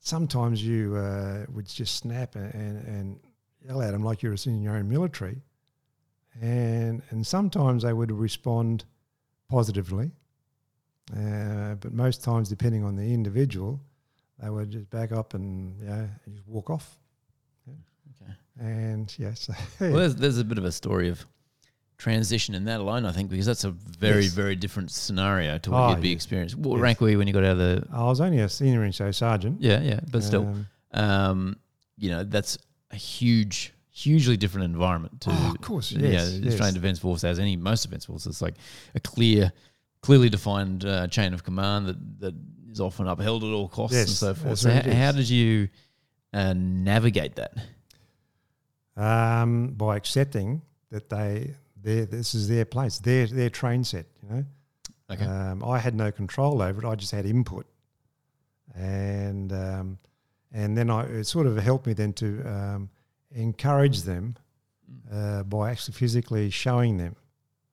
Sometimes 0.00 0.64
you 0.64 0.96
uh, 0.96 1.44
would 1.52 1.66
just 1.66 1.96
snap 1.96 2.34
and, 2.34 2.54
and, 2.54 2.86
and 2.86 3.20
yell 3.66 3.82
at 3.82 3.92
them 3.92 4.02
like 4.02 4.22
you 4.22 4.30
were 4.30 4.36
in 4.46 4.62
your 4.62 4.76
own 4.76 4.88
military, 4.88 5.42
and 6.40 7.02
and 7.10 7.26
sometimes 7.26 7.82
they 7.82 7.92
would 7.92 8.10
respond 8.10 8.84
positively, 9.48 10.10
uh, 11.16 11.74
but 11.74 11.92
most 11.92 12.22
times, 12.22 12.48
depending 12.48 12.84
on 12.84 12.96
the 12.96 13.12
individual, 13.12 13.80
they 14.42 14.48
would 14.50 14.70
just 14.70 14.88
back 14.90 15.12
up 15.12 15.34
and 15.34 15.74
yeah, 15.82 16.06
just 16.32 16.46
walk 16.46 16.70
off. 16.70 16.96
Okay. 18.22 18.32
And 18.60 19.12
yes, 19.18 19.48
Well, 19.80 19.92
there's, 19.92 20.16
there's 20.16 20.38
a 20.38 20.44
bit 20.44 20.58
of 20.58 20.64
a 20.64 20.72
story 20.72 21.08
of 21.08 21.24
transition 21.98 22.54
in 22.54 22.64
that 22.64 22.80
alone, 22.80 23.04
I 23.04 23.12
think, 23.12 23.28
because 23.30 23.46
that's 23.46 23.64
a 23.64 23.70
very, 23.70 24.22
Yes. 24.24 24.32
very 24.32 24.56
different 24.56 24.90
scenario 24.90 25.58
to 25.58 25.70
what 25.70 25.78
Oh, 25.80 25.90
you'd 25.90 26.00
be 26.00 26.08
yes. 26.10 26.16
experiencing. 26.16 26.62
What 26.62 26.76
Yes. 26.76 26.82
rank 26.82 27.00
were 27.00 27.10
you 27.10 27.18
when 27.18 27.26
you 27.26 27.34
got 27.34 27.44
out 27.44 27.52
of 27.52 27.58
the. 27.58 27.86
I 27.92 28.04
was 28.04 28.20
only 28.20 28.38
a 28.38 28.48
senior 28.48 28.84
in 28.84 28.92
show 28.92 29.10
sergeant. 29.10 29.60
Yeah, 29.60 29.80
yeah, 29.82 30.00
but 30.10 30.22
still, 30.22 30.46
Um, 30.46 30.66
um, 30.92 31.56
you 31.96 32.08
know, 32.10 32.24
that's 32.24 32.56
a 32.90 32.96
huge, 32.96 33.74
hugely 33.90 34.36
different 34.38 34.64
environment 34.64 35.20
to. 35.22 35.30
Oh, 35.30 35.50
of 35.54 35.60
course, 35.60 35.92
yeah, 35.92 36.08
yes, 36.08 36.30
the 36.32 36.36
yes. 36.38 36.46
Australian 36.54 36.74
Defence 36.74 36.98
Force 36.98 37.22
as 37.24 37.38
any 37.38 37.56
most 37.56 37.82
defence 37.82 38.06
forces. 38.06 38.26
It's 38.28 38.42
like 38.42 38.54
a 38.94 39.00
clear, 39.00 39.52
clearly 40.02 40.28
defined 40.28 40.84
uh, 40.84 41.06
chain 41.08 41.34
of 41.34 41.44
command 41.44 41.86
that 41.86 42.20
that 42.20 42.34
is 42.70 42.80
often 42.80 43.06
upheld 43.08 43.42
at 43.44 43.50
all 43.50 43.68
costs 43.68 43.96
and 43.96 44.08
so 44.08 44.34
forth. 44.34 44.58
So, 44.58 44.70
how, 44.70 44.82
how 44.92 45.12
did 45.12 45.28
you 45.28 45.68
uh, 46.32 46.54
navigate 46.56 47.36
that? 47.36 47.52
um, 48.96 49.68
by 49.68 49.96
accepting 49.96 50.62
that 50.90 51.08
they 51.08 51.54
this 51.82 52.34
is 52.34 52.48
their 52.48 52.64
place, 52.64 52.98
their 52.98 53.26
their 53.26 53.50
train 53.50 53.84
set. 53.84 54.06
You 54.22 54.34
know, 54.36 54.44
Okay. 55.12 55.24
um, 55.24 55.64
I 55.64 55.78
had 55.78 55.94
no 55.94 56.12
control 56.12 56.62
over 56.62 56.84
it. 56.84 56.88
I 56.88 56.94
just 56.94 57.10
had 57.10 57.26
input, 57.26 57.66
and 58.74 59.52
um, 59.52 59.98
and 60.52 60.76
then 60.76 60.90
I 60.90 61.02
it 61.04 61.24
sort 61.24 61.46
of 61.46 61.56
helped 61.56 61.86
me 61.86 61.92
then 61.94 62.12
to 62.14 62.42
um, 62.46 62.90
encourage 63.32 64.02
them 64.02 64.36
uh, 65.12 65.42
by 65.44 65.70
actually 65.70 65.94
physically 65.94 66.50
showing 66.50 66.96
them, 66.98 67.16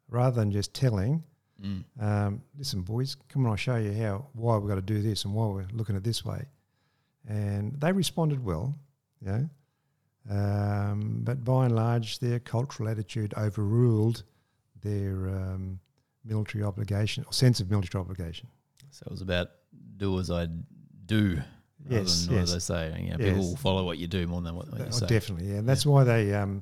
rather 0.09 0.35
than 0.39 0.51
just 0.51 0.73
telling. 0.73 1.23
Mm. 1.63 1.83
um, 1.99 2.41
listen, 2.57 2.81
boys, 2.81 3.15
come 3.29 3.45
on, 3.45 3.51
I'll 3.51 3.57
show 3.57 3.77
you 3.77 3.91
how 3.93 4.27
why 4.33 4.57
we've 4.57 4.69
got 4.69 4.75
to 4.75 4.81
do 4.81 5.01
this 5.01 5.25
and 5.25 5.33
why 5.33 5.47
we're 5.47 5.65
looking 5.73 5.95
at 5.95 6.03
this 6.03 6.23
way. 6.23 6.45
And 7.27 7.73
they 7.79 7.91
responded 7.91 8.43
well, 8.43 8.75
you 9.21 9.27
know. 9.27 9.49
Um, 10.29 11.21
but 11.23 11.43
by 11.43 11.65
and 11.65 11.75
large, 11.75 12.19
their 12.19 12.39
cultural 12.39 12.89
attitude 12.89 13.33
overruled 13.37 14.23
their 14.81 15.29
um, 15.29 15.79
military 16.25 16.63
obligation 16.63 17.23
or 17.25 17.33
sense 17.33 17.59
of 17.59 17.71
military 17.71 18.01
obligation. 18.01 18.47
So 18.91 19.03
it 19.07 19.11
was 19.11 19.21
about 19.21 19.47
do 19.97 20.19
as 20.19 20.29
I 20.29 20.47
do. 21.05 21.41
Rather 21.85 22.01
Yes, 22.01 22.27
yes. 22.29 22.53
as 22.53 22.55
I 22.55 22.57
say. 22.59 23.01
You 23.03 23.09
know, 23.11 23.15
Yes. 23.19 23.29
People 23.29 23.49
will 23.49 23.55
follow 23.57 23.85
what 23.85 23.97
you 23.97 24.07
do 24.07 24.27
more 24.27 24.41
than 24.41 24.55
what, 24.55 24.69
what 24.69 24.79
you 24.79 24.85
Oh, 24.87 24.91
say. 24.91 25.07
definitely, 25.07 25.47
yeah. 25.51 25.57
And 25.59 25.69
that's 25.69 25.85
why 25.85 26.03
they 26.03 26.33
um, 26.33 26.61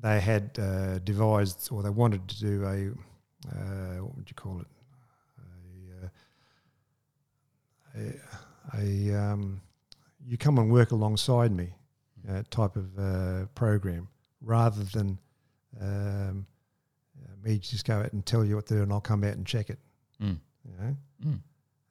they 0.00 0.20
had 0.20 0.50
uh, 0.58 0.98
devised 0.98 1.68
or 1.70 1.82
they 1.82 1.90
wanted 1.90 2.26
to 2.28 2.40
do 2.40 2.64
a 2.64 2.90
uh, 3.48 4.02
what 4.02 4.16
would 4.16 4.28
you 4.28 4.34
call 4.34 4.60
it 4.60 4.66
a, 7.94 8.00
uh, 8.00 8.10
a, 8.74 9.10
a 9.12 9.14
um, 9.18 9.60
you 10.26 10.36
come 10.36 10.58
and 10.58 10.70
work 10.70 10.90
alongside 10.92 11.52
me 11.52 11.72
uh, 12.28 12.42
type 12.50 12.76
of 12.76 12.98
uh, 12.98 13.46
program 13.54 14.08
rather 14.40 14.82
than 14.84 15.18
um, 15.80 16.46
me 17.44 17.58
just 17.58 17.84
go 17.86 17.98
out 18.00 18.12
and 18.12 18.24
tell 18.26 18.44
you 18.44 18.56
what 18.56 18.66
to 18.66 18.74
do 18.74 18.82
and 18.82 18.92
I'll 18.92 19.00
come 19.00 19.22
out 19.24 19.34
and 19.34 19.46
check 19.46 19.70
it. 19.70 19.78
Mm. 20.22 20.38
You 20.64 20.72
know, 20.78 20.96
Mm. 21.24 21.40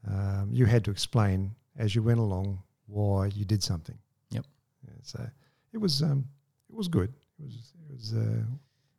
um, 0.08 0.50
you 0.52 0.66
had 0.66 0.84
to 0.86 0.92
explain 0.92 1.56
as 1.78 1.96
you 1.96 2.04
went 2.04 2.20
along 2.20 2.62
why 2.88 3.28
you 3.28 3.44
did 3.46 3.64
something. 3.64 3.98
Yep. 4.32 4.46
Yeah, 4.86 4.94
so 5.02 5.26
it 5.74 5.78
was 5.78 6.04
um, 6.04 6.26
it 6.70 6.76
was 6.76 6.88
good. 6.88 7.12
It 7.40 7.46
was 7.46 7.74
it 7.90 7.94
was 7.94 8.14
uh, 8.14 8.44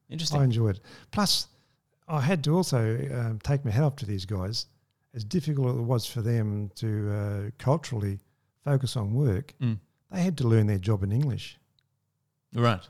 Interesting. 0.08 0.40
I 0.40 0.44
enjoyed 0.44 0.76
it. 0.76 0.82
Plus, 1.10 1.48
I 2.08 2.20
had 2.20 2.42
to 2.44 2.54
also 2.56 2.78
um, 3.12 3.38
take 3.42 3.64
my 3.64 3.70
hat 3.70 3.82
off 3.84 3.96
to 3.96 4.06
these 4.06 4.24
guys. 4.24 4.66
As 5.14 5.24
difficult 5.24 5.68
as 5.68 5.76
it 5.76 5.82
was 5.82 6.06
for 6.06 6.20
them 6.22 6.70
to 6.76 7.10
uh, 7.12 7.50
culturally 7.58 8.18
focus 8.64 8.96
on 8.96 9.14
work, 9.14 9.54
Mm. 9.60 9.78
they 10.12 10.22
had 10.22 10.36
to 10.38 10.46
learn 10.46 10.66
their 10.66 10.78
job 10.78 11.02
in 11.02 11.10
English. 11.12 11.58
Right. 12.54 12.82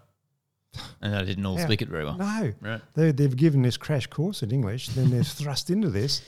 And 1.01 1.15
they 1.15 1.25
didn't 1.25 1.47
all 1.47 1.57
Yeah. 1.57 1.65
speak 1.65 1.83
it 1.83 1.89
very 1.89 2.05
well. 2.05 2.19
No, 2.19 2.53
Right. 2.61 2.83
they, 2.95 3.13
they've 3.13 3.35
given 3.37 3.63
this 3.63 3.77
crash 3.77 4.07
course 4.09 4.43
in 4.43 4.51
English, 4.51 4.89
then 4.91 5.11
they're 5.11 5.23
thrust 5.41 5.71
into 5.71 5.89
this, 5.89 6.21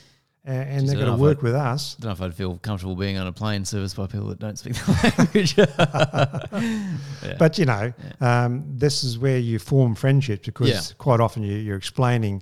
uh, 0.47 0.51
and 0.51 0.87
they're 0.87 0.95
going 0.95 1.11
to 1.11 1.21
work 1.21 1.41
with 1.43 1.53
us. 1.53 1.95
I 1.99 2.01
don't 2.03 2.09
know 2.09 2.13
if 2.13 2.21
I'd 2.31 2.35
feel 2.35 2.57
comfortable 2.57 2.95
being 2.95 3.17
on 3.17 3.27
a 3.27 3.33
plane 3.33 3.65
serviced 3.65 3.95
by 3.97 4.07
people 4.07 4.27
that 4.27 4.39
don't 4.39 4.57
speak 4.57 4.73
the 4.75 5.13
language. 5.17 5.57
yeah. 7.23 7.35
But 7.37 7.57
you 7.57 7.65
know, 7.65 7.93
um, 8.21 8.63
this 8.77 9.03
is 9.03 9.19
where 9.19 9.37
you 9.37 9.59
form 9.59 9.95
friendships 9.95 10.45
because 10.45 10.69
Yeah. 10.69 10.81
quite 10.97 11.19
often 11.19 11.43
you, 11.43 11.57
you're 11.57 11.77
explaining 11.77 12.41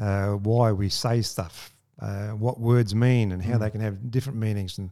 uh, 0.00 0.32
why 0.32 0.72
we 0.72 0.88
say 0.88 1.22
stuff, 1.22 1.74
uh, 2.00 2.28
what 2.30 2.58
words 2.60 2.94
mean, 2.94 3.32
and 3.32 3.42
how 3.42 3.54
Mm. 3.56 3.60
they 3.60 3.70
can 3.70 3.80
have 3.80 4.10
different 4.10 4.38
meanings 4.38 4.78
and 4.78 4.90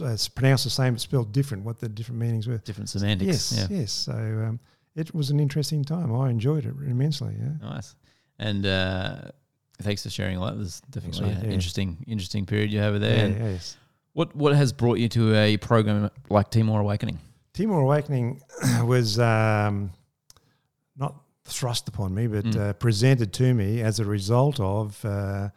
uh, 0.00 0.06
it's 0.08 0.28
pronounced 0.28 0.64
the 0.64 0.70
same 0.70 0.92
but 0.94 1.00
spelled 1.00 1.32
different. 1.32 1.64
What 1.64 1.78
the 1.80 1.88
different 1.88 2.20
meanings 2.20 2.46
were. 2.46 2.58
different 2.58 2.88
semantics. 2.90 3.52
Yes, 3.52 3.68
Yeah. 3.70 3.78
yes. 3.78 3.92
So 3.92 4.12
um, 4.12 4.60
it 4.94 5.14
was 5.14 5.30
an 5.30 5.40
interesting 5.40 5.84
time. 5.84 6.14
I 6.14 6.28
enjoyed 6.30 6.66
it 6.66 6.74
immensely. 6.86 7.34
Yeah. 7.38 7.52
Nice. 7.66 7.94
And 8.38 8.66
uh, 8.66 9.16
thanks 9.80 10.02
for 10.02 10.10
sharing 10.10 10.36
all 10.36 10.46
that. 10.46 10.56
There's 10.56 10.80
definitely 10.90 11.30
an 11.30 11.44
Yeah. 11.44 11.50
interesting, 11.50 12.04
interesting 12.06 12.44
period 12.46 12.70
you 12.72 12.78
have 12.80 13.00
there. 13.00 13.28
Yeah, 13.30 13.44
yes. 13.52 13.76
what 14.12 14.34
what 14.36 14.54
has 14.54 14.72
brought 14.72 14.98
you 14.98 15.08
to 15.10 15.34
a 15.34 15.56
program 15.56 16.10
like 16.28 16.50
Timor 16.50 16.80
Awakening? 16.80 17.18
Timor 17.54 17.80
Awakening 17.80 18.42
was 18.84 19.18
um, 19.18 19.92
not 20.96 21.22
thrust 21.50 21.88
upon 21.88 22.14
me, 22.14 22.26
but 22.26 22.44
Mm. 22.44 22.56
uh, 22.60 22.72
presented 22.74 23.32
to 23.34 23.54
me 23.54 23.80
as 23.82 24.00
a 24.00 24.04
result 24.04 24.58
of 24.60 25.04
uh, 25.04 25.48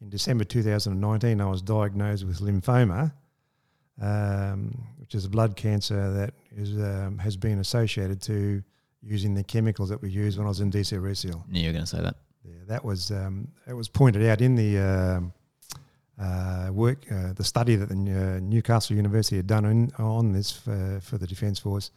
in 0.00 0.08
December 0.08 0.44
2019, 0.44 1.40
I 1.40 1.44
was 1.46 1.62
diagnosed 1.62 2.24
with 2.24 2.40
lymphoma, 2.40 3.12
um, 4.00 4.86
which 4.98 5.14
is 5.14 5.24
a 5.24 5.28
blood 5.28 5.56
cancer 5.56 6.12
that 6.12 6.34
is 6.56 6.76
um, 6.76 7.18
has 7.18 7.36
been 7.36 7.58
associated 7.58 8.20
to 8.22 8.62
using 9.02 9.34
the 9.34 9.44
chemicals 9.44 9.88
that 9.88 10.00
we 10.00 10.08
used 10.10 10.38
when 10.38 10.46
I 10.46 10.48
was 10.48 10.60
in 10.60 10.70
DCRSL. 10.70 11.48
Knew 11.48 11.60
you 11.60 11.68
were 11.68 11.72
going 11.72 11.84
to 11.84 11.96
say 11.96 12.00
that. 12.02 12.16
Yeah, 12.44 12.54
that 12.68 12.84
was 12.84 13.10
um, 13.10 13.48
it 13.66 13.74
was 13.74 13.88
pointed 13.88 14.24
out 14.28 14.40
in 14.40 14.54
the 14.56 14.78
um, 14.78 15.32
uh, 16.20 16.70
work, 16.72 17.04
uh, 17.10 17.32
the 17.34 17.44
study 17.44 17.76
that 17.76 17.88
the 17.88 17.94
uh, 17.94 18.40
Newcastle 18.40 18.96
University 18.96 19.36
had 19.36 19.46
done 19.46 19.64
in, 19.64 19.92
on 19.98 20.32
this 20.32 20.50
for, 20.52 21.00
for 21.02 21.18
the 21.18 21.26
Defence 21.26 21.58
Force. 21.58 21.90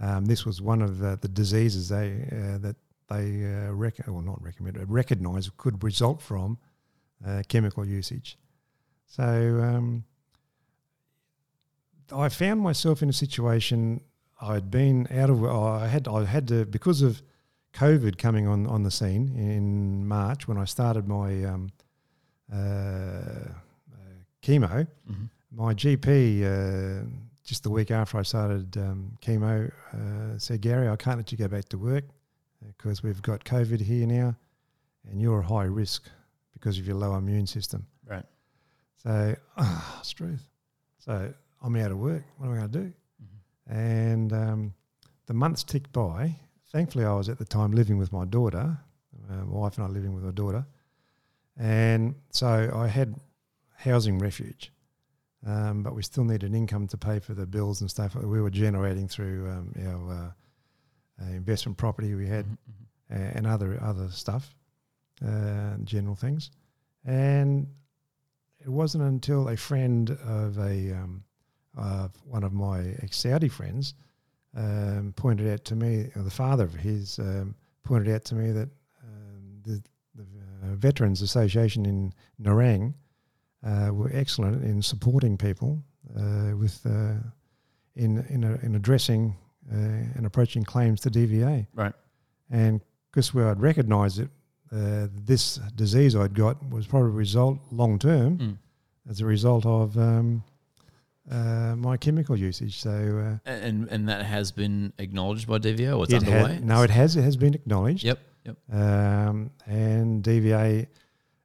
Um, 0.00 0.24
this 0.24 0.46
was 0.46 0.62
one 0.62 0.80
of 0.82 1.02
uh, 1.02 1.16
the 1.16 1.28
diseases 1.28 1.88
they 1.88 2.26
uh, 2.32 2.58
that 2.58 2.76
they 3.08 3.44
uh, 3.44 3.72
rec- 3.72 4.08
or 4.08 4.22
not 4.22 4.42
recommend 4.42 4.78
recognise 4.88 5.50
could 5.56 5.82
result 5.82 6.22
from 6.22 6.58
uh, 7.26 7.42
chemical 7.48 7.84
usage. 7.84 8.38
So 9.06 9.22
um, 9.22 10.04
I 12.14 12.28
found 12.28 12.60
myself 12.60 13.02
in 13.02 13.08
a 13.08 13.12
situation. 13.12 14.00
I'd 14.40 14.70
been 14.70 15.06
out 15.10 15.28
of. 15.28 15.44
I 15.44 15.86
had. 15.86 16.08
I 16.08 16.24
had 16.24 16.48
to 16.48 16.64
because 16.64 17.02
of 17.02 17.22
COVID 17.74 18.16
coming 18.16 18.46
on 18.46 18.66
on 18.66 18.84
the 18.84 18.90
scene 18.90 19.34
in 19.36 20.06
March 20.06 20.48
when 20.48 20.56
I 20.56 20.64
started 20.64 21.06
my 21.06 21.44
um, 21.44 21.70
uh, 22.52 22.56
uh, 22.56 23.50
chemo. 24.42 24.86
Mm-hmm. 25.10 25.24
My 25.52 25.74
GP 25.74 26.42
uh, 26.42 27.04
just 27.50 27.64
the 27.64 27.70
week 27.70 27.90
after 27.90 28.16
I 28.16 28.22
started 28.22 28.76
um, 28.76 29.18
chemo 29.20 29.72
uh, 29.92 30.38
said, 30.38 30.60
Gary, 30.60 30.88
I 30.88 30.94
can't 30.94 31.16
let 31.16 31.32
you 31.32 31.36
go 31.36 31.48
back 31.48 31.68
to 31.70 31.78
work 31.78 32.04
because 32.64 33.02
we've 33.02 33.20
got 33.22 33.42
COVID 33.42 33.80
here 33.80 34.06
now, 34.06 34.36
and 35.10 35.20
you're 35.20 35.40
a 35.40 35.44
high 35.44 35.64
risk 35.64 36.08
because 36.52 36.78
of 36.78 36.86
your 36.86 36.94
low 36.94 37.16
immune 37.16 37.48
system. 37.48 37.84
Right. 38.08 38.24
So, 39.02 39.34
ah, 39.56 39.96
oh, 39.98 40.02
truth. 40.14 40.48
So 41.00 41.34
I'm 41.60 41.74
out 41.74 41.90
of 41.90 41.98
work. 41.98 42.22
What 42.36 42.46
am 42.46 42.52
I 42.52 42.56
going 42.58 42.70
to 42.70 42.78
do? 42.78 42.92
Mm-hmm. 43.20 43.76
And 43.76 44.32
um, 44.32 44.74
the 45.26 45.34
months 45.34 45.64
ticked 45.64 45.92
by. 45.92 46.36
Thankfully, 46.70 47.04
I 47.04 47.14
was 47.14 47.28
at 47.28 47.38
the 47.38 47.44
time 47.44 47.72
living 47.72 47.98
with 47.98 48.12
my 48.12 48.26
daughter, 48.26 48.78
uh, 49.28 49.44
my 49.44 49.58
wife 49.58 49.76
and 49.76 49.84
I 49.84 49.88
living 49.88 50.14
with 50.14 50.22
my 50.22 50.30
daughter. 50.30 50.64
And 51.58 52.14
so 52.30 52.70
I 52.72 52.86
had 52.86 53.16
housing 53.74 54.20
refuge, 54.20 54.70
um, 55.46 55.82
but 55.82 55.94
we 55.94 56.02
still 56.02 56.24
needed 56.24 56.54
income 56.54 56.86
to 56.88 56.96
pay 56.96 57.18
for 57.18 57.34
the 57.34 57.46
bills 57.46 57.80
and 57.80 57.90
stuff 57.90 58.12
that 58.14 58.26
we 58.26 58.40
were 58.40 58.50
generating 58.50 59.08
through 59.08 59.48
um, 59.48 59.72
our 59.86 60.12
uh, 60.12 61.24
uh, 61.24 61.30
investment 61.32 61.76
property 61.78 62.14
we 62.14 62.26
had 62.26 62.46
Mm-hmm. 63.10 63.22
uh, 63.22 63.30
and 63.34 63.46
other 63.46 63.78
other 63.82 64.08
stuff, 64.10 64.54
uh, 65.26 65.76
general 65.84 66.14
things. 66.14 66.50
And 67.04 67.66
it 68.60 68.68
wasn't 68.68 69.04
until 69.04 69.48
a 69.48 69.56
friend 69.56 70.10
of 70.24 70.58
a 70.58 70.92
um, 70.92 71.24
of 71.76 72.12
one 72.24 72.44
of 72.44 72.52
my 72.52 72.94
ex 73.02 73.18
Saudi 73.18 73.48
friends 73.48 73.94
um, 74.56 75.12
pointed 75.16 75.48
out 75.52 75.64
to 75.66 75.76
me, 75.76 76.10
or 76.16 76.22
the 76.22 76.30
father 76.30 76.64
of 76.64 76.74
his 76.74 77.18
um, 77.18 77.54
pointed 77.84 78.14
out 78.14 78.24
to 78.26 78.34
me 78.34 78.52
that 78.52 78.68
um, 79.02 79.60
the, 79.62 79.82
the 80.14 80.22
uh, 80.22 80.74
Veterans 80.76 81.22
Association 81.22 81.86
in 81.86 82.12
Nerang 82.42 82.94
uh, 83.64 83.90
were 83.92 84.10
excellent 84.12 84.64
in 84.64 84.82
supporting 84.82 85.36
people 85.36 85.82
uh, 86.16 86.52
with 86.56 86.80
uh, 86.86 87.14
in 87.96 88.24
in, 88.28 88.44
a, 88.44 88.54
in 88.62 88.74
addressing 88.74 89.36
uh, 89.72 89.76
and 90.16 90.26
approaching 90.26 90.64
claims 90.64 91.00
to 91.00 91.10
DVA. 91.10 91.66
Right. 91.74 91.92
And 92.50 92.80
because 93.10 93.34
where 93.34 93.48
I'd 93.50 93.60
recognised 93.60 94.18
it, 94.20 94.28
uh, 94.72 95.08
this 95.26 95.56
disease 95.74 96.14
I'd 96.16 96.34
got 96.34 96.56
was 96.70 96.86
probably 96.86 97.10
a 97.10 97.12
result 97.12 97.58
long 97.70 97.98
term 97.98 98.38
Mm. 98.38 98.56
as 99.10 99.20
a 99.20 99.26
result 99.26 99.66
of 99.66 99.96
um, 99.98 100.42
uh, 101.30 101.74
my 101.76 101.96
chemical 101.96 102.36
usage. 102.36 102.78
So 102.80 102.90
uh, 103.44 103.50
And 103.50 103.88
and 103.90 104.08
that 104.08 104.24
has 104.24 104.52
been 104.52 104.92
acknowledged 104.98 105.46
by 105.48 105.58
DVA 105.58 105.96
Or 105.96 106.04
it's 106.04 106.12
it 106.12 106.26
underway. 106.26 106.60
no, 106.62 106.82
it 106.82 106.90
has. 106.90 107.16
It 107.16 107.22
has 107.22 107.36
been 107.36 107.54
acknowledged. 107.54 108.04
Yep. 108.04 108.18
Yep. 108.46 108.56
Um, 108.72 109.50
and 109.66 110.22
DVA 110.24 110.86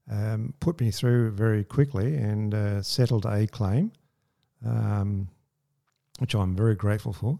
um, 0.10 0.54
put 0.60 0.80
me 0.82 0.92
through 0.92 1.32
very 1.32 1.64
quickly 1.64 2.16
and 2.16 2.54
uh, 2.54 2.82
settled 2.82 3.26
a 3.26 3.48
claim, 3.48 3.92
um, 4.66 5.28
which 6.20 6.36
I'm 6.36 6.56
very 6.56 6.76
grateful 6.76 7.12
for, 7.14 7.40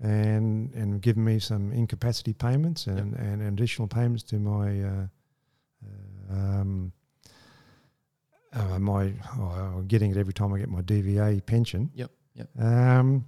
and 0.00 0.72
and 0.74 1.00
given 1.00 1.24
me 1.24 1.38
some 1.38 1.72
incapacity 1.72 2.32
payments 2.34 2.86
and, 2.86 3.14
and 3.14 3.42
additional 3.42 3.88
payments 3.88 4.22
to 4.24 4.38
my 4.38 4.80
uh, 4.82 5.06
uh, 6.30 6.34
um, 6.34 6.92
uh, 8.52 8.78
my 8.78 9.12
oh, 9.38 9.76
I'm 9.78 9.86
getting 9.86 10.10
it 10.10 10.16
every 10.16 10.32
time 10.32 10.52
I 10.52 10.58
get 10.58 10.68
my 10.68 10.82
DVA 10.82 11.44
pension. 11.44 11.90
Yep, 11.94 12.10
yep. 12.34 12.48
Um, 12.58 13.24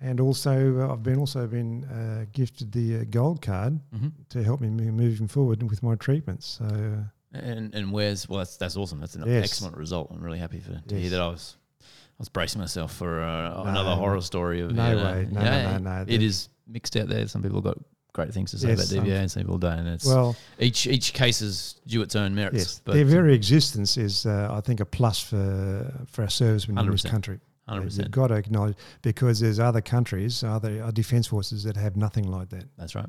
and 0.00 0.18
also, 0.20 0.80
uh, 0.80 0.92
I've 0.92 1.02
been 1.02 1.18
also 1.18 1.46
been 1.46 1.84
uh, 1.84 2.24
gifted 2.32 2.72
the 2.72 2.96
uh, 3.00 3.04
gold 3.08 3.40
card 3.40 3.78
Mm-hmm. 3.94 4.08
to 4.30 4.42
help 4.42 4.60
me 4.60 4.68
mo- 4.68 4.90
moving 4.90 5.28
forward 5.28 5.62
with 5.62 5.82
my 5.82 5.94
treatments. 5.94 6.58
So 6.58 7.04
And 7.34 7.74
and 7.74 7.92
where's 7.92 8.28
well 8.28 8.38
that's 8.38 8.56
that's 8.56 8.76
awesome. 8.76 9.00
That's 9.00 9.14
an 9.14 9.24
Yes. 9.26 9.44
excellent 9.44 9.76
result. 9.76 10.10
I'm 10.12 10.20
really 10.22 10.38
happy 10.38 10.60
for 10.60 10.80
to 10.88 11.00
hear 11.00 11.10
that 11.10 11.20
I 11.20 11.28
was 11.28 11.56
I 11.80 11.84
was 12.18 12.28
bracing 12.28 12.60
myself 12.60 12.94
for 12.94 13.22
uh, 13.22 13.62
No, 13.62 13.70
another 13.70 13.94
horror 13.94 14.20
story 14.20 14.60
of 14.60 14.72
no 14.72 14.90
you 14.90 14.96
know, 14.96 15.04
way. 15.04 15.28
No, 15.30 15.40
no, 15.42 15.78
no, 15.78 15.78
no. 15.78 16.04
It 16.06 16.22
is 16.22 16.48
mixed 16.66 16.96
out 16.96 17.08
there. 17.08 17.26
Some 17.26 17.42
people 17.42 17.60
got 17.62 17.78
great 18.12 18.34
things 18.34 18.50
to 18.50 18.58
say 18.58 18.68
Yes, 18.68 18.92
about 18.92 19.06
DVA, 19.06 19.20
and 19.20 19.30
some 19.30 19.42
people 19.42 19.56
don't. 19.58 19.78
And 19.78 19.88
it's 19.88 20.04
well, 20.06 20.36
each 20.58 20.86
each 20.86 21.14
case 21.14 21.40
is 21.40 21.80
due 21.86 22.02
its 22.02 22.14
own 22.16 22.34
merits. 22.34 22.58
yes, 22.58 22.82
but 22.84 22.92
their 22.94 23.06
very 23.06 23.34
existence 23.34 23.96
is, 23.96 24.26
uh, 24.26 24.48
I 24.52 24.60
think, 24.60 24.80
a 24.80 24.84
plus 24.84 25.18
for 25.18 26.04
for 26.08 26.22
our 26.22 26.28
servicemen 26.30 26.78
in 26.84 26.90
this 26.90 27.02
100%. 27.02 27.10
country. 27.10 27.40
hundred 27.66 27.92
You've 27.94 28.10
got 28.10 28.26
to 28.28 28.34
acknowledge 28.34 28.76
because 29.00 29.40
there's 29.40 29.58
other 29.58 29.80
countries, 29.80 30.44
other 30.44 30.82
uh, 30.82 30.90
defence 30.90 31.26
forces 31.28 31.62
that 31.64 31.76
have 31.76 31.96
nothing 31.96 32.30
like 32.30 32.50
that. 32.50 32.64
That's 32.76 32.94
right. 32.94 33.08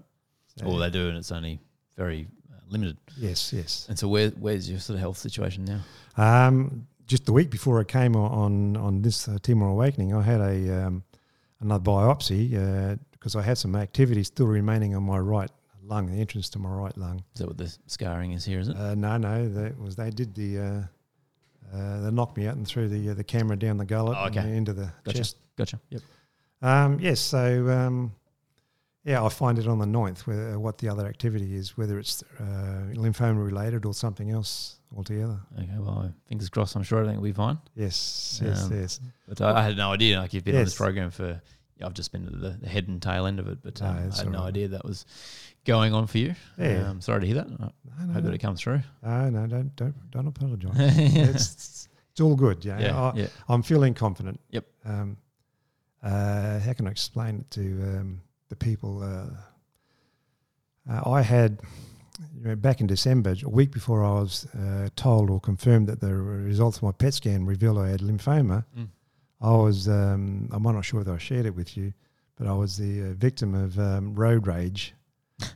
So, 0.57 0.65
All 0.67 0.77
they 0.77 0.89
do, 0.91 1.09
and 1.09 1.17
it's 1.17 1.31
only 1.31 1.59
very 1.97 2.27
limited. 2.73 2.97
yes, 3.17 3.53
yes. 3.53 3.85
And 3.89 3.97
so, 3.97 4.07
where 4.07 4.29
where's 4.31 4.69
your 4.69 4.79
sort 4.79 4.95
of 4.95 4.99
health 5.01 5.17
situation 5.17 5.63
now? 5.65 5.81
Um, 6.17 6.87
just 7.07 7.25
the 7.25 7.33
week 7.33 7.49
before 7.49 7.79
I 7.79 7.83
came 7.85 8.15
on 8.15 8.75
on, 8.77 9.01
this 9.01 9.27
uh, 9.27 9.37
Timor 9.41 9.69
Awakening, 9.69 10.13
I 10.13 10.21
had 10.21 10.41
a 10.41 10.85
um, 10.85 11.03
another 11.61 11.83
biopsy 11.83 12.97
because 13.11 13.35
I 13.35 13.41
had 13.41 13.57
some 13.57 13.75
activity 13.75 14.23
still 14.23 14.47
remaining 14.47 14.95
on 14.95 15.03
my 15.03 15.17
right 15.17 15.51
lung, 15.85 16.07
the 16.11 16.19
entrance 16.19 16.49
to 16.49 16.59
my 16.59 16.69
right 16.69 16.97
lung. 16.97 17.23
Is 17.35 17.39
that 17.39 17.47
what 17.47 17.57
the 17.57 17.73
scarring 17.87 18.31
is 18.33 18.45
here? 18.45 18.59
Is 18.59 18.69
it? 18.69 18.75
Uh, 18.77 18.95
no, 18.95 19.17
no, 19.17 19.47
that 19.49 19.79
was 19.79 19.95
they 19.95 20.09
did 20.09 20.33
the 20.35 20.59
uh, 20.59 20.81
uh, 21.77 22.01
they 22.01 22.11
knocked 22.11 22.37
me 22.37 22.47
out 22.47 22.55
and 22.55 22.67
threw 22.67 22.87
the 22.87 23.09
uh, 23.09 23.13
the 23.13 23.23
camera 23.23 23.55
down 23.57 23.77
the 23.77 23.85
gullet 23.85 24.17
Oh, 24.19 24.25
okay. 24.27 24.39
and 24.39 24.55
into 24.55 24.73
the 24.73 24.89
Gotcha. 25.03 25.17
chest. 25.17 25.37
Gotcha. 25.57 25.79
Yep. 25.89 26.01
Um, 26.61 26.99
yes, 27.01 27.19
so 27.19 27.67
um, 27.69 28.13
yeah, 29.05 29.17
I'll 29.21 29.29
find 29.29 29.59
it 29.59 29.67
on 29.67 29.79
the 29.79 29.85
9th 29.85 30.19
whether, 30.27 30.59
what 30.59 30.77
the 30.77 30.89
other 30.89 31.05
activity 31.07 31.55
is, 31.55 31.77
whether 31.77 31.99
it's 31.99 32.23
uh, 32.39 32.43
lymphoma 32.93 33.43
related 33.43 33.85
or 33.85 33.93
something 33.93 34.31
else 34.31 34.77
altogether. 34.95 35.39
Okay. 35.57 35.69
Well, 35.77 36.13
fingers 36.27 36.49
crossed. 36.49 36.75
I'm 36.75 36.83
sure 36.83 36.99
everything 36.99 37.17
will 37.19 37.25
be 37.29 37.33
fine. 37.33 37.57
Yes, 37.75 38.39
yes, 38.43 38.63
Um, 38.65 38.73
yes. 38.79 38.99
But 39.27 39.41
I, 39.41 39.59
I 39.59 39.63
had 39.63 39.77
no 39.77 39.91
idea. 39.91 40.19
Like 40.19 40.33
you've 40.33 40.43
been 40.43 40.55
on 40.55 40.63
this 40.63 40.75
program 40.75 41.11
for, 41.11 41.41
I've 41.83 41.93
just 41.93 42.11
been 42.11 42.25
at 42.27 42.39
the, 42.39 42.49
the 42.61 42.69
head 42.69 42.87
and 42.87 43.01
tail 43.01 43.25
end 43.25 43.39
of 43.39 43.47
it, 43.47 43.59
but 43.63 43.81
um, 43.81 43.95
No, 43.95 44.01
I 44.11 44.15
had 44.15 44.31
no 44.31 44.39
right. 44.39 44.47
idea 44.47 44.67
that 44.69 44.85
was 44.85 45.05
going 45.65 45.93
on 45.93 46.07
for 46.07 46.17
you. 46.19 46.35
Yeah. 46.57 46.89
Um, 46.89 47.01
sorry 47.01 47.21
to 47.21 47.25
hear 47.25 47.35
that. 47.35 47.47
I 47.47 47.49
No, 47.49 47.71
no, 48.05 48.13
hope 48.13 48.23
that 48.23 48.33
it 48.33 48.37
comes 48.39 48.61
through. 48.61 48.81
No, 49.01 49.29
no, 49.29 49.47
don't 49.47 49.75
don't 49.75 50.11
don't 50.11 50.27
apologise. 50.27 50.77
yeah. 50.77 50.85
it's 51.25 51.87
it's 52.11 52.21
all 52.21 52.35
good. 52.35 52.63
Yeah, 52.63 52.79
Yeah. 52.79 53.01
I, 53.01 53.13
yeah. 53.15 53.27
I'm 53.49 53.63
feeling 53.63 53.93
confident. 53.95 54.39
Yep. 54.51 54.65
Um, 54.85 55.17
uh, 56.03 56.59
how 56.59 56.73
can 56.73 56.87
I 56.87 56.91
explain 56.91 57.39
it 57.39 57.51
to 57.51 57.61
um, 57.61 58.21
the 58.53 58.65
people? 58.65 59.01
Uh, 59.01 60.91
uh, 60.91 61.09
I 61.09 61.21
had 61.21 61.59
you 62.37 62.47
know, 62.47 62.55
back 62.55 62.81
in 62.81 62.87
December, 62.87 63.35
a 63.43 63.49
week 63.49 63.71
before 63.71 64.03
I 64.03 64.13
was 64.13 64.45
uh, 64.53 64.89
told 64.95 65.29
or 65.29 65.39
confirmed 65.39 65.87
that 65.87 65.99
the 65.99 66.13
results 66.13 66.77
of 66.77 66.83
my 66.83 66.91
PET 66.91 67.13
scan 67.15 67.45
revealed 67.45 67.79
I 67.79 67.89
had 67.89 68.01
lymphoma. 68.01 68.65
Mm. 68.77 68.89
I 69.41 69.51
was 69.51 69.87
um, 69.89 70.49
I'm 70.51 70.63
not 70.63 70.85
sure 70.85 70.99
whether 70.99 71.13
I 71.13 71.17
shared 71.17 71.45
it 71.45 71.55
with 71.55 71.75
you, 71.75 71.93
but 72.37 72.47
I 72.47 72.53
was 72.53 72.77
the 72.77 73.09
uh, 73.09 73.13
victim 73.13 73.55
of 73.55 73.79
um, 73.79 74.13
road 74.15 74.45
rage 74.47 74.93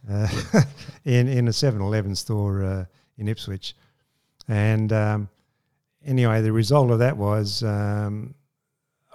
uh, 0.09 0.27
in 1.05 1.27
in 1.27 1.47
a 1.47 1.51
7-Eleven 1.51 2.15
store 2.15 2.63
uh, 2.63 2.85
in 3.17 3.27
Ipswich, 3.27 3.75
and 4.47 4.91
um, 4.91 5.29
anyway, 6.03 6.41
the 6.41 6.51
result 6.51 6.89
of 6.91 6.99
that 6.99 7.15
was 7.15 7.63
um, 7.63 8.33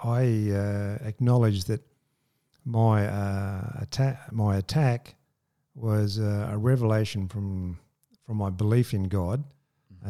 I 0.04 0.50
uh, 0.50 0.98
acknowledged 1.06 1.66
that 1.68 1.80
my 2.64 3.06
uh, 3.06 3.78
attack 3.80 4.32
my 4.32 4.56
attack 4.56 5.14
was 5.74 6.18
uh, 6.18 6.50
a 6.52 6.58
revelation 6.58 7.28
from 7.28 7.78
from 8.26 8.36
my 8.36 8.50
belief 8.50 8.94
in 8.94 9.04
God. 9.04 9.44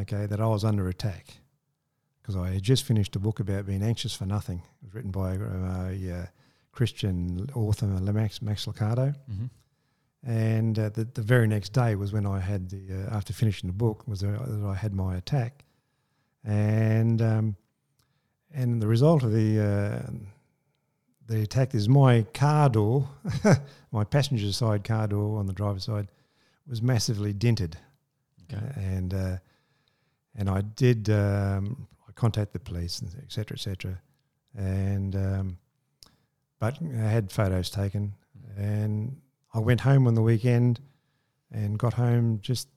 Okay, 0.01 0.27
that 0.27 0.41
I 0.41 0.47
was 0.47 0.65
under 0.65 0.89
attack 0.89 1.27
because 2.21 2.37
I 2.37 2.51
had 2.51 2.63
just 2.63 2.85
finished 2.85 3.15
a 3.17 3.19
book 3.19 3.41
about 3.41 3.67
being 3.67 3.83
anxious 3.83 4.15
for 4.15 4.27
nothing. 4.27 4.63
It 4.81 4.87
was 4.87 4.95
written 4.95 5.11
by 5.11 5.35
a, 5.35 5.41
a, 5.41 6.23
uh 6.23 6.27
Christian 6.73 7.51
author, 7.55 7.87
Max, 7.87 8.41
Max 8.41 8.65
Lucado. 8.65 9.15
Mhm. 9.31 9.51
And 10.25 10.79
uh, 10.79 10.89
the, 10.89 11.05
the 11.05 11.21
very 11.21 11.47
next 11.47 11.73
day 11.75 11.97
was 11.97 12.13
when 12.13 12.27
I 12.27 12.39
had 12.41 12.71
the, 12.71 12.95
uh, 12.95 13.17
after 13.17 13.33
finishing 13.33 13.67
the 13.67 13.75
book, 13.75 14.07
was 14.07 14.21
that 14.21 14.65
I 14.65 14.75
had 14.75 14.95
my 14.95 15.17
attack. 15.17 15.65
And 16.45 17.21
um, 17.21 17.57
and 18.55 18.81
the 18.81 18.87
result 18.87 19.23
of 19.23 19.33
the 19.33 19.61
uh, 19.61 20.11
the 21.33 21.43
attack 21.43 21.75
is 21.75 21.89
my 21.89 22.23
car 22.35 22.69
door, 22.69 23.09
my 23.93 24.05
passenger 24.05 24.53
side 24.53 24.85
car 24.85 25.07
door 25.07 25.39
on 25.39 25.47
the 25.47 25.53
driver's 25.53 25.85
side, 25.85 26.09
was 26.69 26.83
massively 26.83 27.33
dented. 27.33 27.77
Okay. 28.45 28.63
And 28.77 29.15
uh, 29.15 29.37
and 30.37 30.51
I 30.51 30.61
did 30.61 31.09
um, 31.09 31.89
I 32.09 32.13
contacted 32.13 32.53
the 32.53 32.71
police 32.71 33.01
and 33.01 33.11
et 33.19 33.33
cetera, 33.33 33.57
et 33.57 33.61
cetera. 33.61 34.01
And 34.57 35.17
um, 35.17 35.59
but 36.59 36.79
I 36.83 37.09
had 37.09 37.33
photos 37.33 37.71
taken, 37.71 38.13
and 38.57 39.17
I 39.55 39.59
went 39.59 39.81
home 39.81 40.07
on 40.07 40.15
the 40.15 40.23
weekend, 40.23 40.81
and 41.51 41.79
got 41.79 41.95
home 41.95 42.41
just 42.43 42.69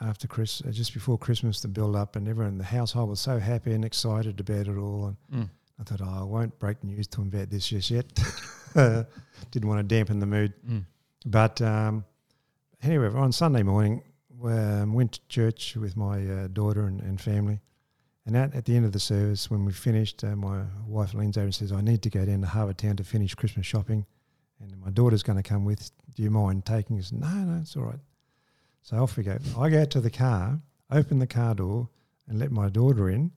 after 0.00 0.28
Chris, 0.28 0.62
uh, 0.66 0.70
just 0.70 0.94
before 0.94 1.18
Christmas 1.18 1.60
to 1.62 1.68
build 1.68 1.96
up, 1.96 2.14
and 2.14 2.28
everyone 2.28 2.52
in 2.52 2.58
the 2.58 2.64
household 2.64 3.10
was 3.10 3.20
so 3.20 3.38
happy 3.40 3.72
and 3.72 3.84
excited 3.84 4.38
about 4.38 4.68
it 4.68 4.76
all, 4.76 5.06
and 5.06 5.16
Mm. 5.46 5.50
I 5.80 5.82
thought, 5.82 6.00
oh, 6.02 6.20
I 6.20 6.22
won't 6.22 6.58
break 6.58 6.82
news 6.84 7.06
to 7.08 7.22
him 7.22 7.28
about 7.28 7.50
this 7.50 7.68
just 7.68 7.90
yet. 7.90 8.06
Didn't 8.74 9.68
want 9.68 9.78
to 9.78 9.94
dampen 9.94 10.20
the 10.20 10.26
mood. 10.26 10.52
Mm. 10.68 10.84
But 11.26 11.60
um, 11.62 12.04
anyway, 12.82 13.08
on 13.08 13.32
Sunday 13.32 13.62
morning, 13.62 14.02
um, 14.42 14.92
went 14.92 15.12
to 15.12 15.20
church 15.28 15.76
with 15.76 15.96
my 15.96 16.26
uh, 16.26 16.48
daughter 16.48 16.86
and, 16.86 17.00
and 17.00 17.20
family. 17.20 17.60
And 18.26 18.36
at, 18.36 18.54
at 18.54 18.64
the 18.64 18.74
end 18.76 18.84
of 18.86 18.92
the 18.92 19.00
service, 19.00 19.50
when 19.50 19.64
we 19.64 19.72
finished, 19.72 20.24
uh, 20.24 20.34
my 20.34 20.62
wife 20.86 21.14
leans 21.14 21.36
over 21.36 21.44
and 21.44 21.54
says, 21.54 21.72
I 21.72 21.80
need 21.80 22.02
to 22.02 22.10
go 22.10 22.24
down 22.24 22.40
to 22.40 22.46
Harbour 22.46 22.72
Town 22.72 22.96
to 22.96 23.04
finish 23.04 23.34
Christmas 23.34 23.66
shopping. 23.66 24.06
And 24.60 24.80
my 24.80 24.90
daughter's 24.90 25.22
going 25.22 25.36
to 25.36 25.42
come 25.42 25.64
with. 25.64 25.90
Do 26.14 26.22
you 26.22 26.30
mind 26.30 26.64
taking 26.64 26.98
us? 26.98 27.12
No, 27.12 27.28
no, 27.28 27.60
it's 27.60 27.76
all 27.76 27.84
right. 27.84 27.98
So 28.82 28.96
off 28.98 29.16
we 29.16 29.24
go. 29.24 29.38
I 29.58 29.68
go 29.68 29.82
out 29.82 29.90
to 29.90 30.00
the 30.00 30.10
car, 30.10 30.60
open 30.90 31.18
the 31.18 31.26
car 31.26 31.54
door, 31.54 31.88
and 32.28 32.38
let 32.38 32.50
my 32.50 32.68
daughter 32.68 33.10
in. 33.10 33.30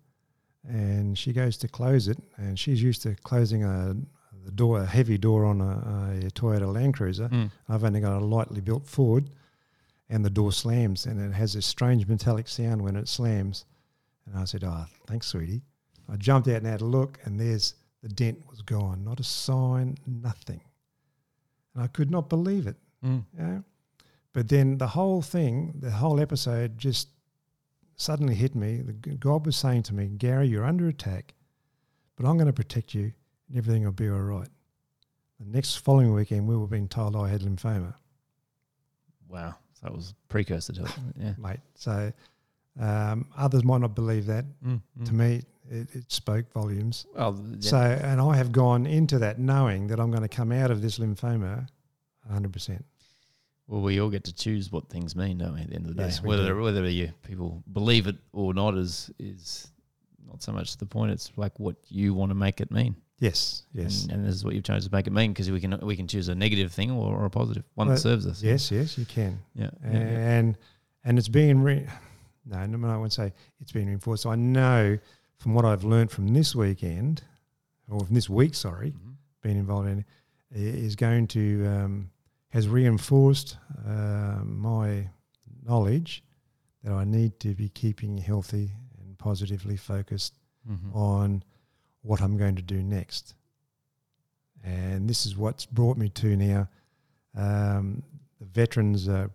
And 0.67 1.17
she 1.17 1.31
goes 1.31 1.57
to 1.57 1.67
close 1.67 2.07
it, 2.07 2.17
and 2.35 2.59
she's 2.59 2.83
used 2.83 3.01
to 3.03 3.15
closing 3.23 3.63
a 3.63 3.95
the 4.47 4.51
door, 4.51 4.79
a 4.79 4.85
heavy 4.85 5.17
door 5.17 5.43
on 5.43 5.59
a, 5.59 6.25
a 6.25 6.31
Toyota 6.31 6.73
Land 6.73 6.93
Cruiser. 6.93 7.27
Mm. 7.27 7.51
I've 7.67 7.83
only 7.83 7.99
got 7.99 8.13
a 8.13 8.23
lightly 8.23 8.61
built 8.61 8.87
Ford, 8.87 9.29
and 10.09 10.23
the 10.23 10.29
door 10.29 10.53
slams, 10.53 11.05
and 11.05 11.19
it 11.19 11.35
has 11.35 11.53
this 11.53 11.65
strange 11.65 12.07
metallic 12.07 12.47
sound 12.47 12.81
when 12.81 12.95
it 12.95 13.09
slams. 13.09 13.65
And 14.25 14.37
I 14.37 14.45
said, 14.45 14.63
"Oh, 14.63 14.85
thanks, 15.05 15.27
sweetie." 15.27 15.63
I 16.09 16.15
jumped 16.15 16.47
out 16.47 16.57
and 16.57 16.65
had 16.65 16.79
a 16.79 16.85
look, 16.85 17.19
and 17.25 17.37
there's 17.37 17.75
the 18.01 18.07
dent 18.07 18.49
was 18.49 18.61
gone, 18.61 19.03
not 19.03 19.19
a 19.19 19.23
sign, 19.23 19.97
nothing. 20.05 20.61
And 21.73 21.83
I 21.83 21.87
could 21.87 22.09
not 22.09 22.29
believe 22.29 22.67
it. 22.67 22.77
Mm. 23.03 23.25
You 23.37 23.43
know? 23.43 23.63
But 24.31 24.47
then 24.47 24.77
the 24.77 24.87
whole 24.87 25.21
thing, 25.21 25.73
the 25.79 25.91
whole 25.91 26.21
episode 26.21 26.77
just 26.77 27.09
suddenly 27.97 28.35
hit 28.35 28.55
me. 28.55 28.77
The, 28.81 28.93
God 28.93 29.45
was 29.45 29.55
saying 29.57 29.83
to 29.83 29.93
me, 29.95 30.07
Gary, 30.07 30.47
you're 30.47 30.65
under 30.65 30.87
attack, 30.87 31.33
but 32.15 32.25
I'm 32.25 32.37
going 32.37 32.47
to 32.47 32.53
protect 32.53 32.93
you 32.93 33.11
and 33.49 33.57
everything 33.57 33.83
will 33.83 33.91
be 33.91 34.09
all 34.09 34.21
right. 34.21 34.47
The 35.39 35.45
next 35.45 35.75
following 35.75 36.13
weekend, 36.13 36.47
we 36.47 36.55
were 36.55 36.67
being 36.67 36.87
told 36.87 37.15
I 37.15 37.27
had 37.29 37.41
lymphoma, 37.41 37.93
Wow. 39.29 39.55
So 39.73 39.87
that 39.87 39.93
was 39.93 40.13
precursor 40.29 40.73
to 40.73 40.83
it. 40.85 40.97
Yeah. 41.19 41.33
mate. 41.37 41.59
So 41.75 42.11
um, 42.79 43.27
others 43.37 43.63
might 43.63 43.81
not 43.81 43.93
believe 43.93 44.25
that. 44.27 44.45
Mm. 44.65 44.81
To 45.05 45.13
me, 45.13 45.41
it, 45.69 45.87
it 45.93 46.11
spoke 46.11 46.51
volumes. 46.53 47.05
well, 47.13 47.39
yeah. 47.59 47.69
So, 47.69 47.77
and 47.77 48.21
I 48.21 48.35
have 48.37 48.51
gone 48.51 48.85
into 48.87 49.19
that 49.19 49.37
knowing 49.37 49.87
that 49.87 49.99
I'm 49.99 50.09
going 50.09 50.23
to 50.23 50.29
come 50.29 50.51
out 50.51 50.71
of 50.71 50.81
this 50.81 50.97
lymphoma 50.97 51.67
100%. 52.31 52.81
Well, 53.67 53.81
we 53.81 53.99
all 53.99 54.09
get 54.09 54.23
to 54.25 54.33
choose 54.33 54.71
what 54.71 54.87
things 54.89 55.15
mean, 55.15 55.39
don't 55.39 55.53
we? 55.55 55.61
At 55.61 55.69
the 55.69 55.75
end 55.75 55.87
of 55.87 55.95
the 55.95 56.01
Yes, 56.03 56.19
day, 56.19 56.27
whether 56.27 56.47
do. 56.53 56.61
whether 56.61 56.87
you 56.89 57.11
people 57.23 57.63
believe 57.73 58.07
it 58.07 58.15
or 58.33 58.53
not 58.53 58.75
is 58.77 59.11
is 59.19 59.69
not 60.25 60.41
so 60.41 60.51
much 60.53 60.77
the 60.77 60.85
point. 60.85 61.11
It's 61.11 61.31
like 61.35 61.59
what 61.59 61.75
you 61.89 62.13
want 62.13 62.29
to 62.31 62.35
make 62.35 62.61
it 62.61 62.71
mean. 62.71 62.95
Yes, 63.19 63.63
yes. 63.73 64.03
And, 64.03 64.11
and 64.13 64.25
this 64.27 64.35
is 64.35 64.45
what 64.45 64.53
you've 64.53 64.63
chosen 64.63 64.89
to 64.89 64.95
make 64.95 65.07
it 65.07 65.11
mean 65.13 65.31
because 65.33 65.49
we 65.51 65.59
can 65.59 65.77
we 65.81 65.95
can 65.97 66.07
choose 66.07 66.29
a 66.29 66.35
negative 66.35 66.71
thing 66.71 66.91
or, 66.91 67.13
or 67.15 67.25
a 67.25 67.29
positive 67.29 67.63
one 67.75 67.87
Well, 67.87 67.95
that 67.95 68.01
serves 68.01 68.25
us. 68.27 68.41
Yes, 68.43 68.71
yes, 68.71 68.97
you 68.97 69.05
can. 69.05 69.39
Yeah. 69.55 69.71
yeah, 69.83 69.91
yeah. 69.91 69.99
and 69.99 70.57
and 71.03 71.17
it's 71.17 71.27
being 71.27 71.61
re- 71.61 71.87
no, 72.45 72.65
no, 72.65 72.87
I 72.89 72.95
won't 72.97 73.11
say 73.13 73.33
it's 73.59 73.71
been 73.71 73.87
reinforced. 73.87 74.25
I 74.25 74.35
know 74.35 74.97
from 75.37 75.53
what 75.55 75.65
I've 75.65 75.83
learned 75.83 76.09
from 76.11 76.27
this 76.29 76.55
weekend, 76.55 77.21
or 77.89 77.99
from 78.05 78.15
this 78.15 78.29
week, 78.29 78.55
sorry, 78.55 78.91
Mhm. 78.91 79.15
being 79.41 79.57
involved 79.57 79.89
in, 79.89 80.05
is 80.51 80.95
going 80.95 81.27
to 81.27 81.65
um, 81.67 82.09
has 82.57 82.67
reinforced 82.67 83.55
uh, 83.87 84.39
my 84.43 85.07
knowledge 85.63 86.23
that 86.83 86.91
I 86.91 87.03
need 87.03 87.39
to 87.41 87.53
be 87.53 87.69
keeping 87.69 88.17
healthy 88.17 88.71
and 88.99 89.15
positively 89.19 89.77
focused 89.77 90.33
Mhm. 90.67 90.95
on 90.95 91.43
what 92.01 92.19
I'm 92.19 92.35
going 92.35 92.55
to 92.55 92.63
do 92.63 92.81
next. 92.81 93.35
And 94.63 95.07
this 95.07 95.27
is 95.27 95.37
what's 95.37 95.67
brought 95.67 95.97
me 95.97 96.09
to 96.09 96.35
now 96.35 96.67
um, 97.35 98.01
the 98.39 98.45
veterans 98.47 99.07
uh, 99.07 99.27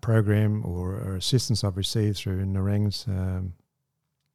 program 0.00 0.64
or, 0.66 0.94
or 0.96 1.14
assistance 1.14 1.62
I've 1.62 1.76
received 1.76 2.16
through 2.18 2.44
Nerang's 2.44 3.06
um, 3.06 3.54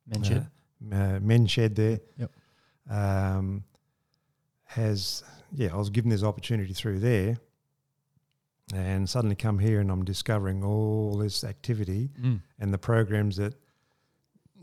Mention. 0.07 0.47
uh, 0.91 0.95
uh, 0.95 1.19
men 1.19 1.45
shed 1.45 1.75
there. 1.75 1.99
Yep. 2.17 2.31
Um, 2.89 3.65
has 4.63 5.23
yeah, 5.51 5.73
I 5.73 5.77
was 5.77 5.89
given 5.89 6.09
this 6.09 6.23
opportunity 6.23 6.73
through 6.73 6.99
there, 6.99 7.37
and 8.73 9.09
suddenly 9.09 9.35
come 9.35 9.57
here 9.59 9.79
and 9.79 9.91
I'm 9.91 10.03
discovering 10.05 10.63
all 10.63 11.17
this 11.17 11.43
activity 11.43 12.09
Mm. 12.21 12.41
and 12.59 12.73
the 12.73 12.77
programs 12.77 13.37
that 13.37 13.53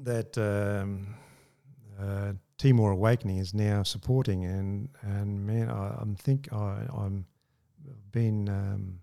that 0.03 0.37
um, 0.39 1.15
uh, 1.99 2.33
Timor 2.59 2.91
Awakening 2.93 3.39
is 3.39 3.55
now 3.55 3.83
supporting, 3.83 4.45
and 4.45 4.89
and 5.03 5.47
man, 5.47 5.71
I, 5.71 5.97
I'm 6.01 6.15
think 6.17 6.53
I, 6.53 6.87
I'm 6.95 7.27
being 8.13 8.49
um, 8.49 9.01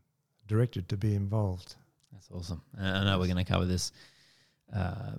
directed 0.48 0.88
to 0.90 0.98
be 0.98 1.16
involved. 1.16 1.76
That's 2.12 2.30
awesome. 2.32 2.62
And 2.78 2.98
I 2.98 3.04
know 3.06 3.20
we're 3.20 3.26
going 3.34 3.44
to 3.46 3.52
cover 3.52 3.66
this 3.66 3.92
uh, 4.74 5.12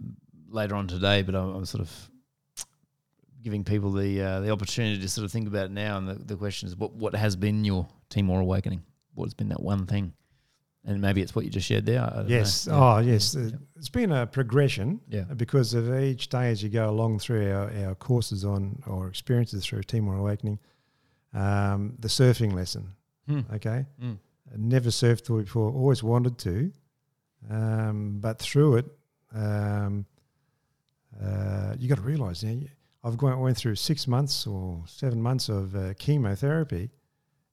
later 0.48 0.74
on 0.76 0.86
today, 0.86 1.22
but 1.22 1.34
I'm, 1.34 1.56
I'm 1.56 1.64
sort 1.64 1.82
of 1.82 2.10
giving 3.42 3.64
people 3.64 3.92
the 3.92 4.22
uh, 4.22 4.40
the 4.40 4.50
opportunity 4.50 5.00
to 5.00 5.08
sort 5.08 5.24
of 5.24 5.32
think 5.32 5.46
about 5.48 5.66
it 5.66 5.70
now. 5.72 5.98
And 5.98 6.08
the, 6.08 6.14
the 6.14 6.36
question 6.36 6.68
is, 6.68 6.76
what 6.76 6.92
what 6.94 7.14
has 7.14 7.36
been 7.36 7.64
your 7.64 7.86
Timor 8.10 8.40
awakening? 8.40 8.82
What's 9.14 9.34
been 9.34 9.48
that 9.48 9.62
one 9.62 9.86
thing? 9.86 10.12
And 10.86 11.00
maybe 11.00 11.22
it's 11.22 11.34
what 11.34 11.44
you 11.46 11.50
just 11.50 11.66
shared 11.66 11.86
there. 11.86 12.24
Yes. 12.28 12.66
Yeah. 12.66 12.74
Oh, 12.74 12.98
yes. 12.98 13.34
Yeah. 13.34 13.46
Uh, 13.46 13.50
It's 13.76 13.88
been 13.88 14.12
a 14.12 14.26
progression 14.26 15.00
Yeah. 15.08 15.22
because 15.24 15.72
of 15.72 15.92
each 15.98 16.28
day 16.28 16.50
as 16.50 16.62
you 16.62 16.68
go 16.68 16.90
along 16.90 17.20
through 17.20 17.50
our, 17.52 17.70
our 17.86 17.94
courses 17.94 18.44
on 18.44 18.82
or 18.86 19.08
experiences 19.08 19.64
through 19.64 19.84
Timor 19.84 20.16
Awakening. 20.16 20.58
Um, 21.32 21.94
the 21.98 22.08
surfing 22.08 22.52
lesson. 22.52 22.90
Hmm. 23.26 23.40
Okay. 23.54 23.86
Mm. 24.02 24.18
I 24.52 24.56
never 24.58 24.90
surfed 24.90 25.26
before. 25.44 25.72
Always 25.72 26.02
wanted 26.02 26.36
to, 26.38 26.70
um, 27.50 28.18
but 28.20 28.38
through 28.38 28.76
it, 28.76 28.86
um, 29.34 30.04
uh, 31.22 31.74
you 31.78 31.88
got 31.88 31.96
to 31.96 32.02
realise. 32.02 32.42
You 32.42 32.54
know, 32.54 32.66
I've 33.02 33.16
gone 33.16 33.38
went 33.40 33.56
through 33.56 33.76
six 33.76 34.06
months 34.06 34.46
or 34.46 34.82
seven 34.86 35.20
months 35.22 35.48
of 35.48 35.74
uh, 35.74 35.94
chemotherapy, 35.98 36.90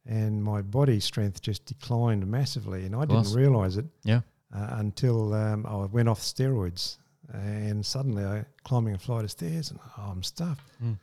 and 0.05 0.43
my 0.43 0.61
body 0.61 0.99
strength 0.99 1.41
just 1.41 1.65
declined 1.65 2.25
massively, 2.25 2.85
and 2.85 2.95
I 2.95 3.05
didn't 3.05 3.33
realise 3.33 3.77
it. 3.77 3.85
Yeah. 4.03 4.21
Uh, 4.53 4.67
until 4.71 5.33
um, 5.33 5.65
I 5.65 5.85
went 5.85 6.09
off 6.09 6.19
steroids, 6.19 6.97
and 7.31 7.85
suddenly 7.85 8.25
I 8.25 8.45
climbing 8.63 8.95
a 8.95 8.97
flight 8.97 9.23
of 9.23 9.31
stairs, 9.31 9.71
and 9.71 9.79
oh, 9.97 10.09
I'm 10.11 10.23
stuffed. 10.23 10.63
Mm. 10.83 10.97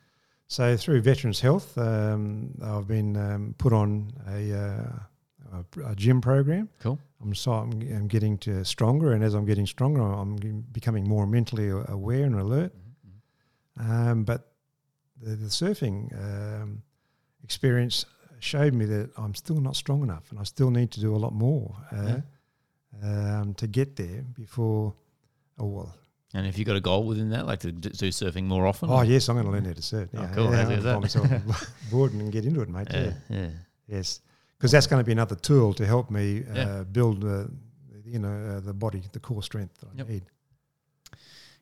So 0.49 0.77
through 0.77 1.01
Veterans 1.03 1.41
Health, 1.41 1.77
um, 1.79 2.55
I've 2.63 2.87
been 2.87 3.17
um, 3.17 3.55
put 3.59 3.73
on 3.73 4.13
a, 4.29 4.53
uh, 4.53 5.59
a, 5.85 5.91
a 5.91 5.95
gym 5.95 6.21
program. 6.21 6.69
Cool. 6.81 6.99
I'm 7.23 7.35
so 7.35 7.53
I'm, 7.53 7.73
I'm 7.73 8.09
getting 8.09 8.39
to 8.39 8.65
stronger, 8.65 9.13
and 9.13 9.25
as 9.25 9.35
I'm 9.35 9.45
getting 9.45 9.67
stronger, 9.67 10.03
I'm 10.03 10.37
becoming 10.73 11.09
more 11.09 11.27
mentally 11.27 11.69
aware 11.69 12.25
and 12.25 12.39
alert. 12.39 12.73
Um, 13.79 14.25
but 14.25 14.53
the, 15.21 15.37
the 15.37 15.47
surfing 15.47 16.13
um, 16.15 16.83
experience 17.45 18.05
showed 18.41 18.75
me 18.75 18.85
that 18.87 19.11
I'm 19.17 19.35
still 19.35 19.61
not 19.61 19.77
strong 19.77 20.03
enough, 20.03 20.31
and 20.31 20.39
I 20.41 20.45
still 20.45 20.71
need 20.71 20.91
to 20.93 21.01
do 21.01 21.15
a 21.15 21.19
lot 21.19 21.33
more 21.35 21.77
uh, 21.93 22.21
um, 23.03 23.55
to 23.55 23.67
get 23.67 23.97
there 23.97 24.23
before. 24.35 24.95
Oh 25.59 25.67
well. 25.67 25.95
And 26.35 26.47
if 26.47 26.59
you 26.59 26.65
got 26.67 26.77
a 26.77 26.81
goal 26.81 27.05
within 27.05 27.31
that, 27.31 27.47
like 27.47 27.61
to 27.61 27.73
do 27.73 27.89
surfing 28.11 28.45
more 28.45 28.67
often? 28.67 28.91
Oh 28.91 29.01
yes, 29.01 29.29
I'm 29.29 29.37
going 29.37 29.47
to 29.47 29.53
learn 29.53 29.65
how 29.65 29.73
to 29.73 29.83
surf. 29.83 30.11
Oh, 30.15 30.29
cool. 30.35 30.53
Yeah, 30.53 30.65
How's 30.67 30.85
that? 30.85 31.01
myself 31.01 31.27
board 31.91 32.13
and 32.13 32.31
get 32.31 32.45
into 32.45 32.61
it, 32.61 32.69
mate. 32.69 32.89
yeah, 32.91 33.01
Yeah. 33.01 33.13
yeah. 33.31 33.49
Yes, 33.89 34.21
because 34.59 34.71
that's 34.71 34.87
going 34.87 35.01
to 35.01 35.05
be 35.07 35.13
another 35.13 35.37
tool 35.37 35.73
to 35.75 35.87
help 35.87 36.11
me 36.11 36.45
uh, 36.51 36.55
Yeah. 36.55 36.83
build, 36.85 37.25
you 38.05 38.19
know, 38.19 38.57
uh, 38.57 38.61
the 38.61 38.75
body, 38.75 39.03
the 39.13 39.21
core 39.21 39.43
strength 39.43 39.79
that 39.81 39.87
I 39.87 39.97
Yep. 39.99 40.09
need. 40.09 40.23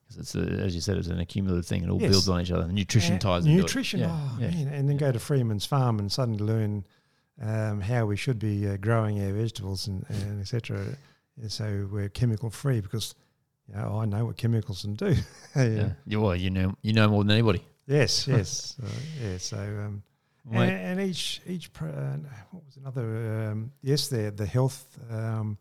'Cause 0.09 0.19
it's 0.19 0.35
a, 0.37 0.41
as 0.41 0.75
you 0.75 0.81
said, 0.81 0.97
it's 0.99 1.09
an 1.09 1.19
accumulative 1.19 1.67
thing. 1.67 1.83
It 1.83 1.91
all 1.91 2.01
Yes. 2.01 2.11
builds 2.13 2.29
on 2.29 2.41
each 2.41 2.53
other. 2.53 2.69
Nutrition 2.71 3.17
Uh, 3.17 3.19
ties 3.19 3.45
nutrition. 3.45 4.01
Yeah, 4.01 4.11
Oh 4.13 4.39
yeah. 4.41 4.51
man, 4.51 4.69
and 4.69 4.89
then 4.89 4.97
go 4.97 5.11
to 5.11 5.19
Freeman's 5.19 5.67
Farm 5.67 5.99
and 5.99 6.11
suddenly 6.13 6.45
learn 6.45 6.85
um, 7.43 7.81
how 7.81 8.07
we 8.07 8.17
should 8.17 8.39
be 8.39 8.67
uh, 8.69 8.77
growing 8.77 9.21
our 9.23 9.33
vegetables 9.33 9.89
and, 9.89 10.05
and 10.09 10.41
etc. 10.41 10.97
So 11.49 11.89
we're 11.91 12.09
chemical 12.09 12.51
free 12.51 12.81
because 12.81 13.15
you 13.69 13.75
know, 13.75 13.99
I 13.99 14.05
know 14.07 14.25
what 14.27 14.37
chemicals 14.37 14.83
can 14.83 14.95
do. 14.95 15.15
yeah. 15.57 15.65
Yeah. 15.65 15.93
You, 16.07 16.21
well, 16.21 16.37
you 16.37 16.51
know, 16.51 16.77
you 16.83 16.93
know 16.93 17.09
more 17.09 17.25
than 17.25 17.33
anybody. 17.33 17.63
Yes, 17.89 18.27
yes, 18.37 18.77
uh, 18.83 18.87
yeah. 19.23 19.39
So 19.39 19.59
um, 19.59 20.03
and, 20.53 20.71
and 20.71 21.01
each 21.01 21.41
each 21.47 21.73
pro, 21.73 21.89
uh, 21.89 22.17
what 22.53 22.65
was 22.65 22.77
another? 22.77 23.49
Um, 23.51 23.73
yes, 23.83 24.07
the 24.09 24.31
the 24.31 24.47
health. 24.47 24.87
Um, 25.11 25.59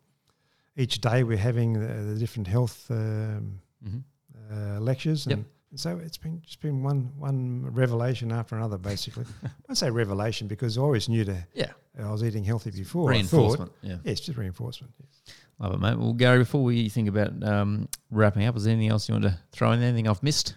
each 0.77 0.99
day 1.01 1.23
we're 1.23 1.37
having 1.37 1.73
the, 1.73 1.87
the 2.13 2.19
different 2.19 2.47
health 2.47 2.85
um, 2.91 3.59
Mhm. 3.83 4.03
Uh, 4.51 4.79
lectures, 4.79 5.25
Yep. 5.27 5.37
and, 5.37 5.45
and 5.71 5.79
so 5.79 5.97
it's 5.97 6.17
been 6.17 6.41
just 6.41 6.61
been 6.61 6.83
one 6.83 7.11
one 7.17 7.65
revelation 7.73 8.31
after 8.31 8.55
another. 8.55 8.77
Basically, 8.77 9.25
I 9.69 9.73
say 9.73 9.89
revelation 9.89 10.47
because 10.47 10.77
I 10.77 10.81
always 10.81 11.07
knew 11.09 11.23
that 11.25 11.47
Yeah. 11.53 11.71
I 11.97 12.11
was 12.11 12.23
eating 12.23 12.43
healthy 12.43 12.71
before. 12.71 13.09
Reinforcement. 13.09 13.71
Yeah. 13.81 13.97
yes, 14.03 14.19
just 14.19 14.37
reinforcement. 14.37 14.93
Yes. 14.99 15.35
Love 15.59 15.73
it, 15.75 15.79
mate. 15.79 15.97
Well, 15.97 16.11
Gary, 16.13 16.39
before 16.39 16.61
we 16.63 16.89
think 16.89 17.07
about 17.07 17.41
um, 17.43 17.87
wrapping 18.11 18.43
up, 18.45 18.57
is 18.57 18.65
there 18.65 18.73
anything 18.73 18.91
else 18.91 19.07
you 19.07 19.13
want 19.13 19.23
to 19.23 19.37
throw 19.53 19.71
in? 19.71 19.81
Anything 19.81 20.07
I've 20.09 20.21
missed? 20.21 20.55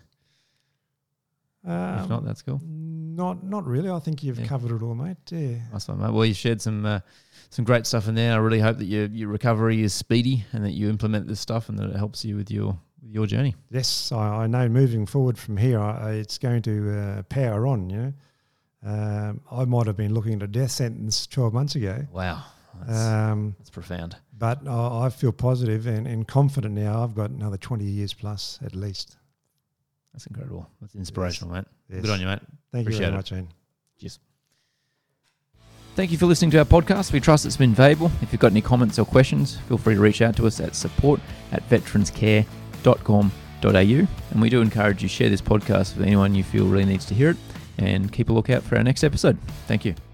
if 1.64 1.68
not, 2.09 2.11
Um, 2.20 2.24
that's 2.24 2.42
cool. 2.42 2.61
Not 2.64 3.42
not 3.44 3.66
really. 3.66 3.90
I 3.90 3.98
think 3.98 4.22
you've 4.22 4.38
Yeah. 4.38 4.46
covered 4.46 4.70
it 4.74 4.83
all, 4.83 4.94
mate. 4.94 5.16
Yeah. 5.31 5.59
Nice 5.72 5.88
one, 5.88 6.01
mate. 6.01 6.12
Well, 6.12 6.24
you 6.24 6.35
shared 6.35 6.61
some 6.61 6.85
uh, 6.87 7.01
some 7.51 7.64
great 7.64 7.87
stuff 7.87 8.09
in 8.09 8.14
there. 8.14 8.33
I 8.33 8.37
really 8.37 8.61
hope 8.61 8.79
that 8.79 8.85
your 8.87 9.07
your 9.07 9.29
recovery 9.29 9.83
is 9.83 9.92
speedy 9.92 10.44
and 10.53 10.64
that 10.64 10.72
you 10.72 10.88
implement 10.88 11.27
this 11.27 11.40
stuff 11.40 11.68
and 11.68 11.79
that 11.79 11.90
it 11.90 11.96
helps 11.96 12.24
you 12.24 12.37
with 12.37 12.51
your 12.51 12.79
with 13.03 13.13
your 13.13 13.27
journey. 13.27 13.55
Yes, 13.71 14.13
I, 14.13 14.45
I 14.45 14.47
know. 14.47 14.69
Moving 14.69 15.07
forward 15.07 15.39
from 15.39 15.57
here, 15.57 15.81
I, 15.81 16.13
it's 16.13 16.39
going 16.39 16.63
to 16.63 16.91
uh, 16.99 17.23
power 17.25 17.67
on. 17.67 17.91
You 17.91 17.97
know, 17.97 18.13
um, 18.91 19.41
I 19.51 19.65
might 19.65 19.87
have 19.87 19.97
been 19.97 20.15
looking 20.15 20.35
at 20.35 20.43
a 20.43 20.47
death 20.47 20.71
sentence 20.71 21.27
twelve 21.27 21.53
months 21.53 21.75
ago, 21.75 22.07
Wow, 22.13 22.45
that's, 22.87 22.99
um, 23.01 23.55
that's 23.59 23.71
profound. 23.71 24.17
but 24.37 24.67
I, 24.67 25.07
I 25.07 25.11
feel 25.11 25.33
positive 25.33 25.87
and, 25.87 26.07
and 26.07 26.27
confident 26.27 26.75
now. 26.75 27.03
I've 27.03 27.15
got 27.15 27.31
another 27.31 27.57
twenty 27.59 27.85
years 27.85 28.15
plus 28.15 28.59
at 28.65 28.75
least. 28.75 29.17
That's 30.13 30.27
incredible. 30.27 30.69
That's 30.81 30.95
inspirational, 30.95 31.55
mate. 31.55 31.65
Yes. 31.91 32.01
Good 32.03 32.11
on 32.11 32.21
you, 32.21 32.27
mate. 32.27 32.41
Thank 32.73 32.83
Appreciate 32.87 33.01
you 33.01 33.07
it. 33.07 33.11
very 33.11 33.17
much, 33.17 33.33
Ian. 33.33 33.49
Thank 35.97 36.13
you 36.13 36.19
for 36.19 36.27
listening 36.27 36.53
to 36.53 36.59
our 36.61 36.65
podcast. 36.65 37.13
We 37.13 37.19
trust 37.19 37.45
it's 37.45 37.57
been 37.57 37.75
valuable. 37.75 38.13
If 38.23 38.31
you've 38.33 38.41
got 38.41 38.53
any 38.53 38.61
comments 38.61 39.01
or 39.01 39.05
questions, 39.05 39.57
feel 39.67 39.79
free 39.79 39.97
to 39.97 40.01
reach 40.01 40.23
out 40.23 40.37
to 40.37 40.47
us 40.47 40.61
at 40.61 40.77
support 40.77 41.21
at 41.51 41.69
veteranscare.com.au. 42.83 44.07
And 44.31 44.41
we 44.43 44.51
do 44.51 44.61
encourage 44.61 45.03
you 45.03 45.09
share 45.09 45.29
this 45.29 45.43
podcast 45.43 45.97
with 45.97 46.07
anyone 46.07 46.35
you 46.35 46.45
feel 46.45 46.67
really 46.67 46.85
needs 46.85 47.05
to 47.07 47.14
hear 47.14 47.31
it 47.31 47.37
and 47.79 48.12
keep 48.12 48.29
a 48.29 48.33
lookout 48.33 48.62
for 48.62 48.77
our 48.77 48.83
next 48.83 49.05
episode. 49.05 49.38
Thank 49.67 49.85
you. 49.85 50.08